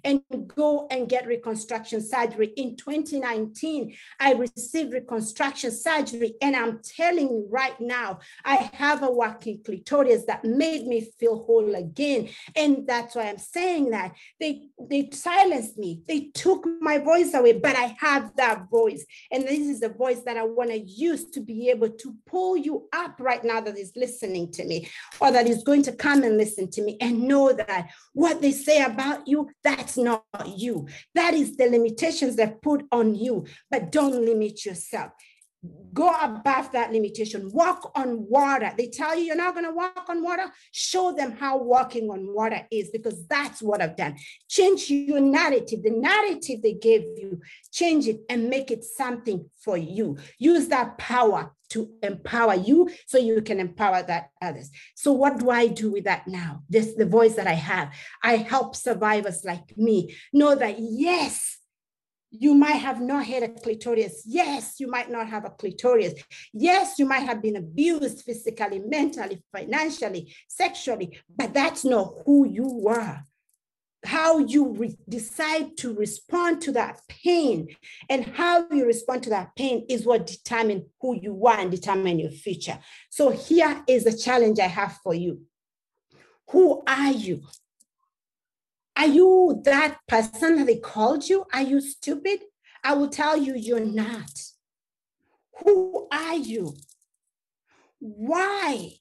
and 0.03 0.21
go 0.55 0.87
and 0.89 1.09
get 1.09 1.27
reconstruction 1.27 2.01
surgery. 2.01 2.53
In 2.55 2.75
2019, 2.75 3.95
I 4.19 4.33
received 4.33 4.93
reconstruction 4.93 5.71
surgery. 5.71 6.35
And 6.41 6.55
I'm 6.55 6.79
telling 6.83 7.27
you 7.29 7.47
right 7.49 7.79
now, 7.79 8.19
I 8.43 8.69
have 8.73 9.03
a 9.03 9.11
working 9.11 9.61
clitoris 9.63 10.25
that 10.25 10.45
made 10.45 10.87
me 10.87 11.09
feel 11.19 11.43
whole 11.43 11.75
again. 11.75 12.29
And 12.55 12.87
that's 12.87 13.15
why 13.15 13.29
I'm 13.29 13.37
saying 13.37 13.91
that. 13.91 14.15
They, 14.39 14.69
they 14.79 15.09
silenced 15.11 15.77
me, 15.77 16.01
they 16.07 16.31
took 16.33 16.65
my 16.79 16.97
voice 16.97 17.33
away, 17.33 17.53
but 17.53 17.75
I 17.75 17.95
have 17.99 18.35
that 18.37 18.69
voice. 18.69 19.05
And 19.31 19.43
this 19.43 19.59
is 19.59 19.79
the 19.79 19.89
voice 19.89 20.21
that 20.21 20.37
I 20.37 20.43
want 20.43 20.69
to 20.69 20.79
use 20.79 21.25
to 21.31 21.41
be 21.41 21.69
able 21.69 21.89
to 21.89 22.15
pull 22.25 22.57
you 22.57 22.87
up 22.93 23.15
right 23.19 23.43
now 23.43 23.61
that 23.61 23.77
is 23.77 23.91
listening 23.95 24.51
to 24.53 24.65
me 24.65 24.89
or 25.19 25.31
that 25.31 25.47
is 25.47 25.63
going 25.63 25.83
to 25.83 25.91
come 25.91 26.23
and 26.23 26.37
listen 26.37 26.69
to 26.71 26.81
me 26.81 26.97
and 27.01 27.23
know 27.23 27.53
that 27.53 27.89
what 28.13 28.41
they 28.41 28.51
say 28.51 28.83
about 28.83 29.24
you, 29.27 29.49
that's 29.63 29.97
not 29.97 30.23
you. 30.45 30.87
That 31.13 31.33
is 31.33 31.57
the 31.57 31.67
limitations 31.67 32.35
they 32.35 32.47
put 32.61 32.85
on 32.91 33.15
you, 33.15 33.45
but 33.69 33.91
don't 33.91 34.25
limit 34.25 34.65
yourself 34.65 35.11
go 35.95 36.13
above 36.21 36.71
that 36.73 36.91
limitation 36.91 37.49
walk 37.53 37.91
on 37.95 38.27
water. 38.29 38.71
They 38.77 38.87
tell 38.87 39.17
you 39.17 39.23
you're 39.23 39.35
not 39.35 39.53
going 39.53 39.65
to 39.65 39.71
walk 39.71 40.05
on 40.09 40.21
water 40.21 40.51
show 40.71 41.13
them 41.13 41.31
how 41.31 41.57
walking 41.57 42.09
on 42.09 42.33
water 42.33 42.67
is 42.69 42.89
because 42.89 43.25
that's 43.27 43.61
what 43.61 43.81
i've 43.81 43.95
done. 43.95 44.15
Change 44.49 44.89
your 44.89 45.21
narrative 45.21 45.81
the 45.83 45.91
narrative 45.91 46.61
they 46.61 46.73
gave 46.73 47.01
you 47.17 47.41
change 47.71 48.07
it 48.07 48.19
and 48.29 48.49
make 48.49 48.71
it 48.71 48.83
something 48.83 49.49
for 49.63 49.77
you. 49.77 50.17
Use 50.37 50.67
that 50.67 50.97
power 50.97 51.51
to 51.69 51.89
empower 52.03 52.53
you 52.53 52.89
so 53.07 53.17
you 53.17 53.41
can 53.41 53.59
empower 53.59 54.03
that 54.03 54.29
others. 54.41 54.69
So 54.95 55.13
what 55.13 55.39
do 55.39 55.49
i 55.49 55.67
do 55.67 55.91
with 55.91 56.03
that 56.03 56.27
now? 56.27 56.63
This 56.69 56.93
the 56.93 57.05
voice 57.05 57.35
that 57.35 57.47
i 57.47 57.53
have. 57.53 57.93
I 58.21 58.35
help 58.35 58.75
survivors 58.75 59.43
like 59.45 59.77
me 59.77 60.15
know 60.33 60.55
that 60.55 60.75
yes 60.79 61.57
you 62.39 62.53
might 62.53 62.79
have 62.87 63.01
not 63.01 63.25
had 63.25 63.43
a 63.43 63.49
clitoris. 63.49 64.23
Yes, 64.25 64.79
you 64.79 64.87
might 64.87 65.09
not 65.09 65.27
have 65.27 65.45
a 65.45 65.49
clitoris. 65.49 66.13
Yes, 66.53 66.99
you 66.99 67.05
might 67.05 67.19
have 67.19 67.41
been 67.41 67.55
abused 67.55 68.23
physically, 68.23 68.79
mentally, 68.79 69.43
financially, 69.51 70.33
sexually, 70.47 71.19
but 71.35 71.53
that's 71.53 71.85
not 71.85 72.13
who 72.25 72.47
you 72.47 72.87
are. 72.87 73.25
How 74.05 74.37
you 74.37 74.73
re- 74.73 74.97
decide 75.09 75.77
to 75.77 75.95
respond 75.95 76.61
to 76.61 76.71
that 76.73 77.01
pain 77.09 77.75
and 78.07 78.23
how 78.23 78.67
you 78.71 78.85
respond 78.85 79.23
to 79.23 79.31
that 79.31 79.55
pain 79.55 79.85
is 79.89 80.05
what 80.05 80.27
determines 80.27 80.83
who 81.01 81.15
you 81.19 81.47
are 81.47 81.59
and 81.59 81.71
determine 81.71 82.19
your 82.19 82.29
future. 82.29 82.77
So 83.09 83.31
here 83.31 83.83
is 83.87 84.03
the 84.03 84.15
challenge 84.15 84.59
I 84.59 84.67
have 84.67 84.99
for 85.03 85.15
you. 85.15 85.41
Who 86.51 86.83
are 86.87 87.11
you? 87.11 87.41
Are 88.97 89.07
you 89.07 89.61
that 89.65 89.99
person 90.07 90.55
that 90.57 90.67
they 90.67 90.77
called 90.77 91.27
you? 91.27 91.45
Are 91.53 91.61
you 91.61 91.81
stupid? 91.81 92.39
I 92.83 92.93
will 92.93 93.09
tell 93.09 93.37
you, 93.37 93.55
you're 93.55 93.79
not. 93.79 94.31
Who 95.63 96.07
are 96.11 96.35
you? 96.35 96.75
Why? 97.99 98.93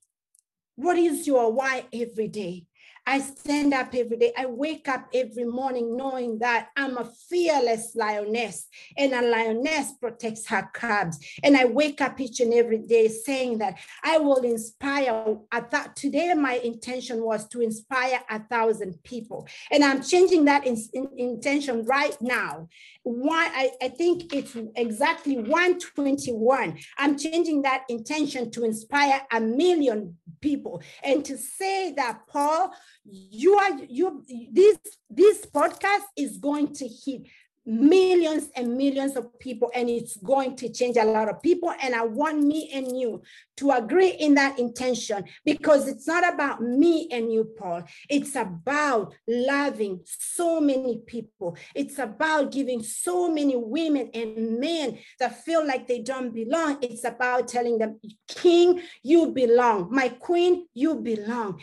What 0.77 0.99
is 0.99 1.27
your 1.27 1.53
why 1.53 1.85
every 1.93 2.29
day? 2.29 2.67
I 3.07 3.21
stand 3.21 3.75
up 3.75 3.95
every 3.95 4.17
day. 4.17 4.33
I 4.37 4.47
wake 4.47 4.89
up 4.89 5.09
every 5.13 5.45
morning 5.45 5.95
knowing 5.95 6.39
that 6.39 6.69
I'm 6.75 6.97
a 6.97 7.05
fearless 7.29 7.95
lioness 7.95 8.67
and 8.97 9.13
a 9.13 9.21
lioness 9.21 9.93
protects 10.01 10.47
her 10.49 10.71
cubs. 10.73 11.19
And 11.43 11.55
I 11.57 11.67
wake 11.67 12.01
up 12.01 12.19
each 12.19 12.41
and 12.41 12.55
every 12.55 12.79
day 12.79 13.09
saying 13.09 13.59
that 13.59 13.79
I 14.03 14.19
will 14.19 14.43
inspire. 14.43 15.37
I 15.53 15.61
thought 15.61 15.97
today 15.97 16.33
my 16.33 16.55
intention 16.55 17.23
was 17.23 17.47
to 17.49 17.61
inspire 17.61 18.21
a 18.31 18.39
thousand 18.39 19.03
people. 19.05 19.47
And 19.71 19.85
I'm 19.85 20.03
changing 20.03 20.47
that 20.47 20.67
in, 20.67 20.77
in, 20.95 21.09
intention 21.19 21.85
right 21.85 22.17
now. 22.23 22.69
Why 23.03 23.51
I, 23.55 23.85
I 23.85 23.89
think 23.89 24.33
it's 24.33 24.57
exactly 24.77 25.37
121. 25.37 26.79
I'm 26.97 27.19
changing 27.19 27.63
that 27.63 27.85
intention 27.91 28.51
to 28.53 28.65
inspire 28.65 29.21
a 29.31 29.41
million 29.41 30.17
people 30.41 30.83
and 31.03 31.23
to 31.27 31.37
say 31.37 31.93
that, 31.93 32.21
Paul, 32.29 32.73
you 33.05 33.55
are 33.55 33.79
you 33.89 34.25
this 34.53 34.79
this 35.11 35.47
podcast 35.47 36.05
is 36.17 36.39
going 36.39 36.73
to 36.75 36.89
hit 36.89 37.23
millions 37.67 38.49
and 38.57 38.77
millions 38.77 39.17
of 39.17 39.39
people 39.39 39.71
and 39.75 39.89
it's 39.89 40.19
going 40.19 40.55
to 40.55 40.69
change 40.69 40.97
a 40.99 41.05
lot 41.05 41.29
of 41.29 41.41
people. 41.41 41.73
And 41.83 41.95
i 41.95 42.05
want 42.05 42.43
me 42.43 42.71
and 42.75 42.99
you 42.99 43.23
to 43.57 43.71
agree 43.71 44.11
in 44.11 44.35
that 44.35 44.59
intention 44.59 45.25
because 45.45 45.89
it's 45.89 46.07
not 46.07 46.31
about 46.35 46.61
me 46.61 47.09
and 47.11 47.33
you 47.33 47.45
paul. 47.59 47.85
It's 48.09 48.37
about 48.37 49.15
loving 49.27 50.01
so 50.05 50.61
many 50.61 51.03
people. 51.07 51.57
It's 51.75 51.99
about 51.99 52.53
giving 52.53 52.83
so 52.83 53.31
many 53.31 53.57
women 53.57 54.11
and 54.13 54.59
men 54.59 54.99
that 55.19 55.45
feel 55.45 55.67
like 55.67 55.87
they 55.87 56.01
don't 56.01 56.35
belong. 56.35 56.79
It's 56.83 57.05
about 57.05 57.49
telling 57.49 57.79
them 57.79 58.01
king 58.29 58.83
you 59.03 59.31
belong. 59.31 59.89
My 59.91 60.09
queen 60.09 60.67
you 60.75 60.97
belong 60.97 61.61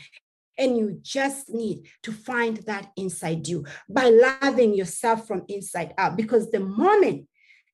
and 0.58 0.78
you 0.78 1.00
just 1.02 1.50
need 1.50 1.90
to 2.04 2.12
find 2.12 2.58
that 2.68 2.92
inside 2.96 3.48
you 3.48 3.66
by 3.90 4.10
loving 4.10 4.74
yourself 4.74 5.28
from 5.28 5.44
inside 5.48 5.94
out. 5.98 6.18
Because 6.18 6.52
the 6.52 6.60
moment 6.60 7.28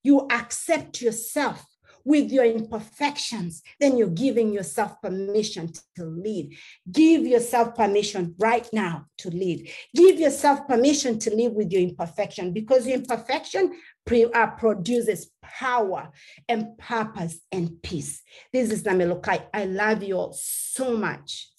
you 0.03 0.27
accept 0.31 1.01
yourself 1.01 1.65
with 2.07 2.31
your 2.31 2.45
imperfections, 2.45 3.61
then 3.81 3.97
you're 3.97 4.07
giving 4.07 4.53
yourself 4.53 5.01
permission 5.01 5.69
to 5.93 6.05
lead. 6.05 6.55
Give 6.89 7.27
yourself 7.27 7.75
permission 7.75 8.33
right 8.39 8.65
now 8.71 9.07
to 9.17 9.29
lead. 9.29 9.69
Give 9.93 10.17
yourself 10.17 10.65
permission 10.69 11.19
to 11.19 11.35
live 11.35 11.51
with 11.51 11.69
your 11.69 11.81
imperfection 11.81 12.53
because 12.53 12.87
your 12.87 12.95
imperfection 12.99 13.77
pre- 14.05 14.31
uh, 14.31 14.47
produces 14.51 15.29
power 15.41 16.09
and 16.47 16.77
purpose 16.77 17.39
and 17.51 17.83
peace. 17.83 18.21
This 18.53 18.71
is 18.71 18.83
Namilokai. 18.83 19.47
I 19.53 19.65
love 19.65 20.01
you 20.01 20.15
all 20.15 20.33
so 20.33 20.95
much. 20.95 21.49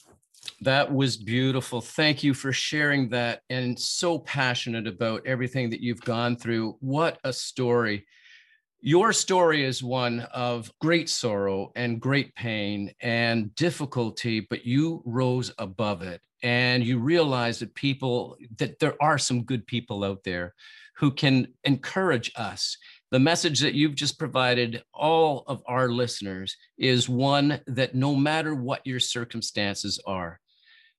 That 0.62 0.92
was 0.92 1.16
beautiful. 1.16 1.80
Thank 1.80 2.24
you 2.24 2.34
for 2.34 2.52
sharing 2.52 3.10
that 3.10 3.42
and 3.48 3.78
so 3.78 4.18
passionate 4.18 4.86
about 4.88 5.26
everything 5.26 5.70
that 5.70 5.80
you've 5.80 6.00
gone 6.00 6.36
through. 6.36 6.76
What 6.80 7.18
a 7.22 7.32
story. 7.32 8.06
Your 8.80 9.12
story 9.12 9.64
is 9.64 9.82
one 9.82 10.20
of 10.32 10.72
great 10.80 11.08
sorrow 11.08 11.72
and 11.76 12.00
great 12.00 12.34
pain 12.34 12.92
and 13.00 13.54
difficulty, 13.54 14.40
but 14.40 14.66
you 14.66 15.02
rose 15.04 15.52
above 15.58 16.02
it 16.02 16.20
and 16.42 16.84
you 16.84 16.98
realize 16.98 17.60
that 17.60 17.74
people, 17.74 18.36
that 18.56 18.78
there 18.78 18.94
are 19.00 19.18
some 19.18 19.44
good 19.44 19.66
people 19.66 20.04
out 20.04 20.24
there 20.24 20.54
who 20.96 21.12
can 21.12 21.48
encourage 21.64 22.32
us 22.36 22.76
the 23.10 23.18
message 23.18 23.60
that 23.60 23.74
you've 23.74 23.94
just 23.94 24.18
provided 24.18 24.82
all 24.92 25.44
of 25.46 25.62
our 25.66 25.88
listeners 25.88 26.56
is 26.76 27.08
one 27.08 27.60
that 27.66 27.94
no 27.94 28.14
matter 28.14 28.54
what 28.54 28.86
your 28.86 29.00
circumstances 29.00 29.98
are, 30.06 30.40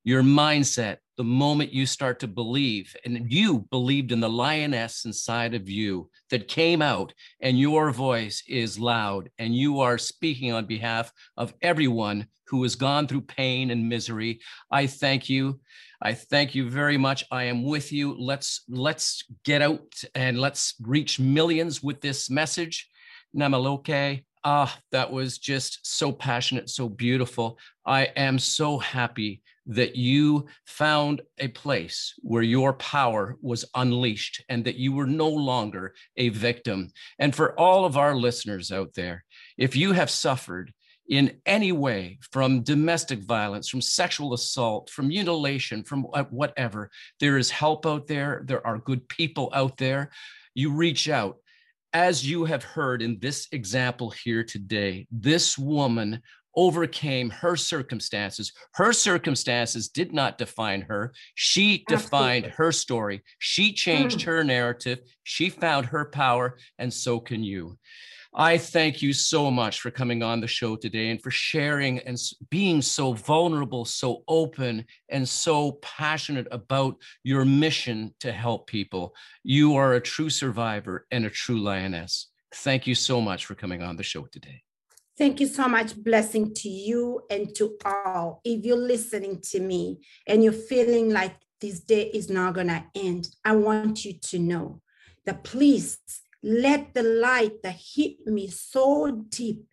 your 0.09 0.23
mindset, 0.23 0.97
the 1.17 1.23
moment 1.23 1.71
you 1.71 1.85
start 1.85 2.19
to 2.19 2.27
believe, 2.27 2.95
and 3.05 3.31
you 3.31 3.59
believed 3.69 4.11
in 4.11 4.19
the 4.19 4.27
lioness 4.27 5.05
inside 5.05 5.53
of 5.53 5.69
you 5.69 6.09
that 6.31 6.47
came 6.47 6.81
out, 6.81 7.13
and 7.41 7.59
your 7.59 7.91
voice 7.91 8.41
is 8.47 8.79
loud, 8.79 9.29
and 9.37 9.55
you 9.55 9.81
are 9.81 9.99
speaking 9.99 10.51
on 10.51 10.65
behalf 10.65 11.13
of 11.37 11.53
everyone 11.61 12.25
who 12.47 12.63
has 12.63 12.73
gone 12.75 13.05
through 13.05 13.21
pain 13.21 13.69
and 13.69 13.87
misery. 13.87 14.39
I 14.71 14.87
thank 14.87 15.29
you. 15.29 15.59
I 16.01 16.15
thank 16.15 16.55
you 16.55 16.71
very 16.71 16.97
much. 16.97 17.23
I 17.29 17.43
am 17.43 17.61
with 17.61 17.91
you. 17.91 18.15
Let's 18.19 18.63
let's 18.67 19.23
get 19.45 19.61
out 19.61 19.93
and 20.15 20.41
let's 20.41 20.73
reach 20.81 21.19
millions 21.19 21.83
with 21.83 22.01
this 22.01 22.31
message. 22.31 22.89
Namaloke, 23.37 24.23
Ah, 24.43 24.79
that 24.91 25.11
was 25.11 25.37
just 25.37 25.79
so 25.85 26.11
passionate, 26.11 26.69
so 26.69 26.87
beautiful. 26.87 27.59
I 27.85 28.05
am 28.15 28.39
so 28.39 28.77
happy 28.77 29.41
that 29.65 29.95
you 29.95 30.47
found 30.65 31.21
a 31.37 31.49
place 31.49 32.13
where 32.19 32.41
your 32.41 32.73
power 32.73 33.35
was 33.41 33.65
unleashed 33.75 34.43
and 34.49 34.63
that 34.65 34.77
you 34.77 34.93
were 34.93 35.05
no 35.05 35.29
longer 35.29 35.93
a 36.17 36.29
victim. 36.29 36.89
And 37.19 37.35
for 37.35 37.59
all 37.59 37.85
of 37.85 37.97
our 37.97 38.15
listeners 38.15 38.71
out 38.71 38.93
there, 38.95 39.25
if 39.57 39.75
you 39.75 39.91
have 39.91 40.09
suffered 40.09 40.73
in 41.09 41.37
any 41.45 41.71
way 41.71 42.19
from 42.31 42.63
domestic 42.63 43.19
violence, 43.19 43.67
from 43.67 43.81
sexual 43.81 44.33
assault, 44.33 44.89
from 44.89 45.09
mutilation, 45.09 45.83
from 45.83 46.03
whatever, 46.03 46.89
there 47.19 47.37
is 47.37 47.49
help 47.49 47.85
out 47.85 48.07
there. 48.07 48.43
There 48.45 48.65
are 48.65 48.77
good 48.77 49.07
people 49.09 49.51
out 49.53 49.77
there. 49.77 50.11
You 50.53 50.71
reach 50.71 51.09
out 51.09 51.37
as 51.93 52.27
you 52.27 52.45
have 52.45 52.63
heard 52.63 53.01
in 53.01 53.19
this 53.19 53.47
example 53.51 54.11
here 54.11 54.43
today, 54.43 55.07
this 55.11 55.57
woman 55.57 56.21
overcame 56.55 57.29
her 57.29 57.55
circumstances. 57.55 58.51
Her 58.73 58.91
circumstances 58.91 59.87
did 59.87 60.13
not 60.13 60.37
define 60.37 60.81
her. 60.81 61.13
She 61.35 61.83
defined 61.87 62.45
Absolutely. 62.45 62.65
her 62.65 62.71
story. 62.71 63.23
She 63.37 63.73
changed 63.73 64.19
mm. 64.19 64.23
her 64.23 64.43
narrative. 64.43 64.99
She 65.23 65.49
found 65.49 65.87
her 65.87 66.05
power, 66.05 66.57
and 66.77 66.93
so 66.93 67.19
can 67.19 67.43
you. 67.43 67.77
I 68.33 68.59
thank 68.59 69.01
you 69.01 69.11
so 69.11 69.49
much 69.49 69.81
for 69.81 69.89
coming 69.89 70.21
on 70.21 70.39
the 70.39 70.47
show 70.47 70.75
today 70.75 71.09
and 71.09 71.21
for 71.21 71.31
sharing 71.31 71.99
and 71.99 72.15
being 72.51 72.81
so 72.81 73.13
vulnerable, 73.13 73.85
so 73.85 74.23
open, 74.27 74.85
and 75.09 75.27
so 75.27 75.73
passionate 75.81 76.47
about 76.51 76.97
your 77.23 77.43
mission 77.43 78.13
to 78.19 78.31
help 78.31 78.67
people. 78.67 79.15
You 79.43 79.75
are 79.77 79.93
a 79.93 80.01
true 80.01 80.29
survivor 80.29 81.07
and 81.09 81.25
a 81.25 81.29
true 81.29 81.59
lioness. 81.59 82.27
Thank 82.53 82.85
you 82.85 82.93
so 82.93 83.19
much 83.19 83.45
for 83.45 83.55
coming 83.55 83.81
on 83.81 83.97
the 83.97 84.03
show 84.03 84.27
today. 84.31 84.61
Thank 85.17 85.39
you 85.39 85.47
so 85.47 85.67
much. 85.67 86.01
Blessing 86.01 86.53
to 86.53 86.69
you 86.69 87.21
and 87.31 87.53
to 87.55 87.77
all. 87.83 88.41
If 88.45 88.63
you're 88.63 88.77
listening 88.77 89.41
to 89.49 89.59
me 89.59 89.99
and 90.27 90.43
you're 90.43 90.53
feeling 90.53 91.09
like 91.09 91.35
this 91.59 91.79
day 91.79 92.03
is 92.03 92.29
not 92.29 92.53
going 92.53 92.67
to 92.67 92.83
end, 92.95 93.27
I 93.43 93.55
want 93.55 94.05
you 94.05 94.13
to 94.13 94.39
know 94.39 94.81
that 95.25 95.43
please 95.43 95.97
let 96.43 96.93
the 96.93 97.03
light 97.03 97.61
that 97.63 97.75
hit 97.75 98.25
me 98.25 98.47
so 98.47 99.11
deep 99.29 99.63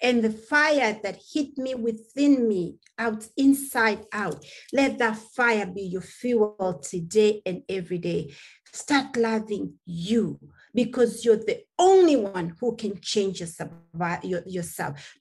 and 0.00 0.22
the 0.22 0.30
fire 0.30 0.98
that 1.02 1.18
hit 1.32 1.56
me 1.56 1.74
within 1.74 2.46
me 2.46 2.76
out 2.98 3.26
inside 3.36 4.04
out 4.12 4.44
let 4.72 4.98
that 4.98 5.16
fire 5.16 5.66
be 5.66 5.82
your 5.82 6.02
fuel 6.02 6.80
today 6.82 7.40
and 7.46 7.62
every 7.68 7.98
day 7.98 8.34
start 8.72 9.16
loving 9.16 9.74
you 9.84 10.38
because 10.74 11.24
you're 11.24 11.36
the 11.36 11.62
only 11.78 12.16
one 12.16 12.56
who 12.60 12.74
can 12.76 12.98
change 13.00 13.40
yourself. 13.40 13.70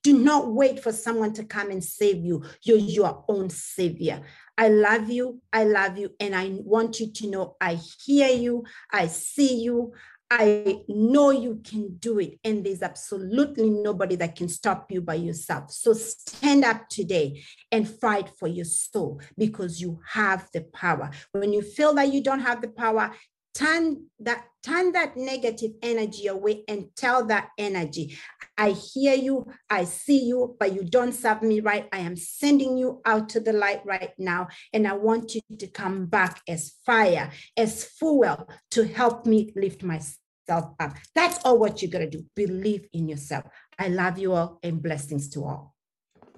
Do 0.03 0.17
not 0.17 0.53
wait 0.53 0.81
for 0.81 0.91
someone 0.91 1.33
to 1.33 1.43
come 1.43 1.71
and 1.71 1.83
save 1.83 2.23
you. 2.23 2.43
You're 2.63 2.77
your 2.77 3.25
own 3.27 3.49
savior. 3.49 4.21
I 4.57 4.69
love 4.69 5.09
you. 5.09 5.41
I 5.51 5.65
love 5.65 5.97
you. 5.97 6.11
And 6.19 6.35
I 6.35 6.51
want 6.63 6.99
you 6.99 7.11
to 7.11 7.27
know 7.27 7.55
I 7.59 7.79
hear 8.05 8.29
you. 8.29 8.63
I 8.91 9.07
see 9.07 9.61
you. 9.61 9.93
I 10.33 10.83
know 10.87 11.31
you 11.31 11.59
can 11.61 11.97
do 11.97 12.17
it, 12.19 12.39
and 12.45 12.65
there's 12.65 12.81
absolutely 12.81 13.69
nobody 13.69 14.15
that 14.15 14.37
can 14.37 14.47
stop 14.47 14.89
you 14.89 15.01
by 15.01 15.15
yourself. 15.15 15.71
So 15.71 15.91
stand 15.91 16.63
up 16.63 16.87
today 16.87 17.43
and 17.69 17.85
fight 17.85 18.29
for 18.39 18.47
your 18.47 18.63
soul 18.63 19.19
because 19.37 19.81
you 19.81 19.99
have 20.07 20.47
the 20.53 20.61
power. 20.61 21.11
When 21.33 21.51
you 21.51 21.61
feel 21.61 21.93
that 21.95 22.13
you 22.13 22.23
don't 22.23 22.39
have 22.39 22.61
the 22.61 22.69
power, 22.69 23.11
turn 23.53 24.05
that 24.21 24.45
turn 24.63 24.93
that 24.93 25.17
negative 25.17 25.71
energy 25.81 26.27
away 26.27 26.63
and 26.69 26.85
tell 26.95 27.25
that 27.25 27.49
energy 27.57 28.17
i 28.57 28.69
hear 28.69 29.13
you 29.13 29.45
i 29.69 29.83
see 29.83 30.23
you 30.23 30.55
but 30.57 30.73
you 30.73 30.85
don't 30.85 31.11
serve 31.11 31.41
me 31.41 31.59
right 31.59 31.89
i 31.91 31.99
am 31.99 32.15
sending 32.15 32.77
you 32.77 33.01
out 33.05 33.27
to 33.27 33.41
the 33.41 33.51
light 33.51 33.81
right 33.85 34.11
now 34.17 34.47
and 34.71 34.87
i 34.87 34.93
want 34.93 35.35
you 35.35 35.41
to 35.59 35.67
come 35.67 36.05
back 36.05 36.41
as 36.47 36.75
fire 36.85 37.29
as 37.57 37.83
fuel 37.83 38.47
to 38.69 38.87
help 38.87 39.25
me 39.25 39.51
lift 39.57 39.83
myself 39.83 40.20
yourself 40.51 40.75
up. 40.79 40.93
That's 41.15 41.39
all 41.43 41.57
what 41.57 41.81
you 41.81 41.87
got 41.87 41.99
to 41.99 42.09
do. 42.09 42.25
Believe 42.35 42.85
in 42.93 43.07
yourself. 43.07 43.45
I 43.79 43.87
love 43.87 44.17
you 44.17 44.33
all 44.33 44.59
and 44.63 44.81
blessings 44.81 45.29
to 45.29 45.45
all. 45.45 45.73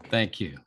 Thank 0.10 0.39
you. 0.39 0.58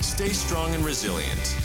Stay 0.00 0.28
strong 0.28 0.74
and 0.74 0.84
resilient. 0.84 1.56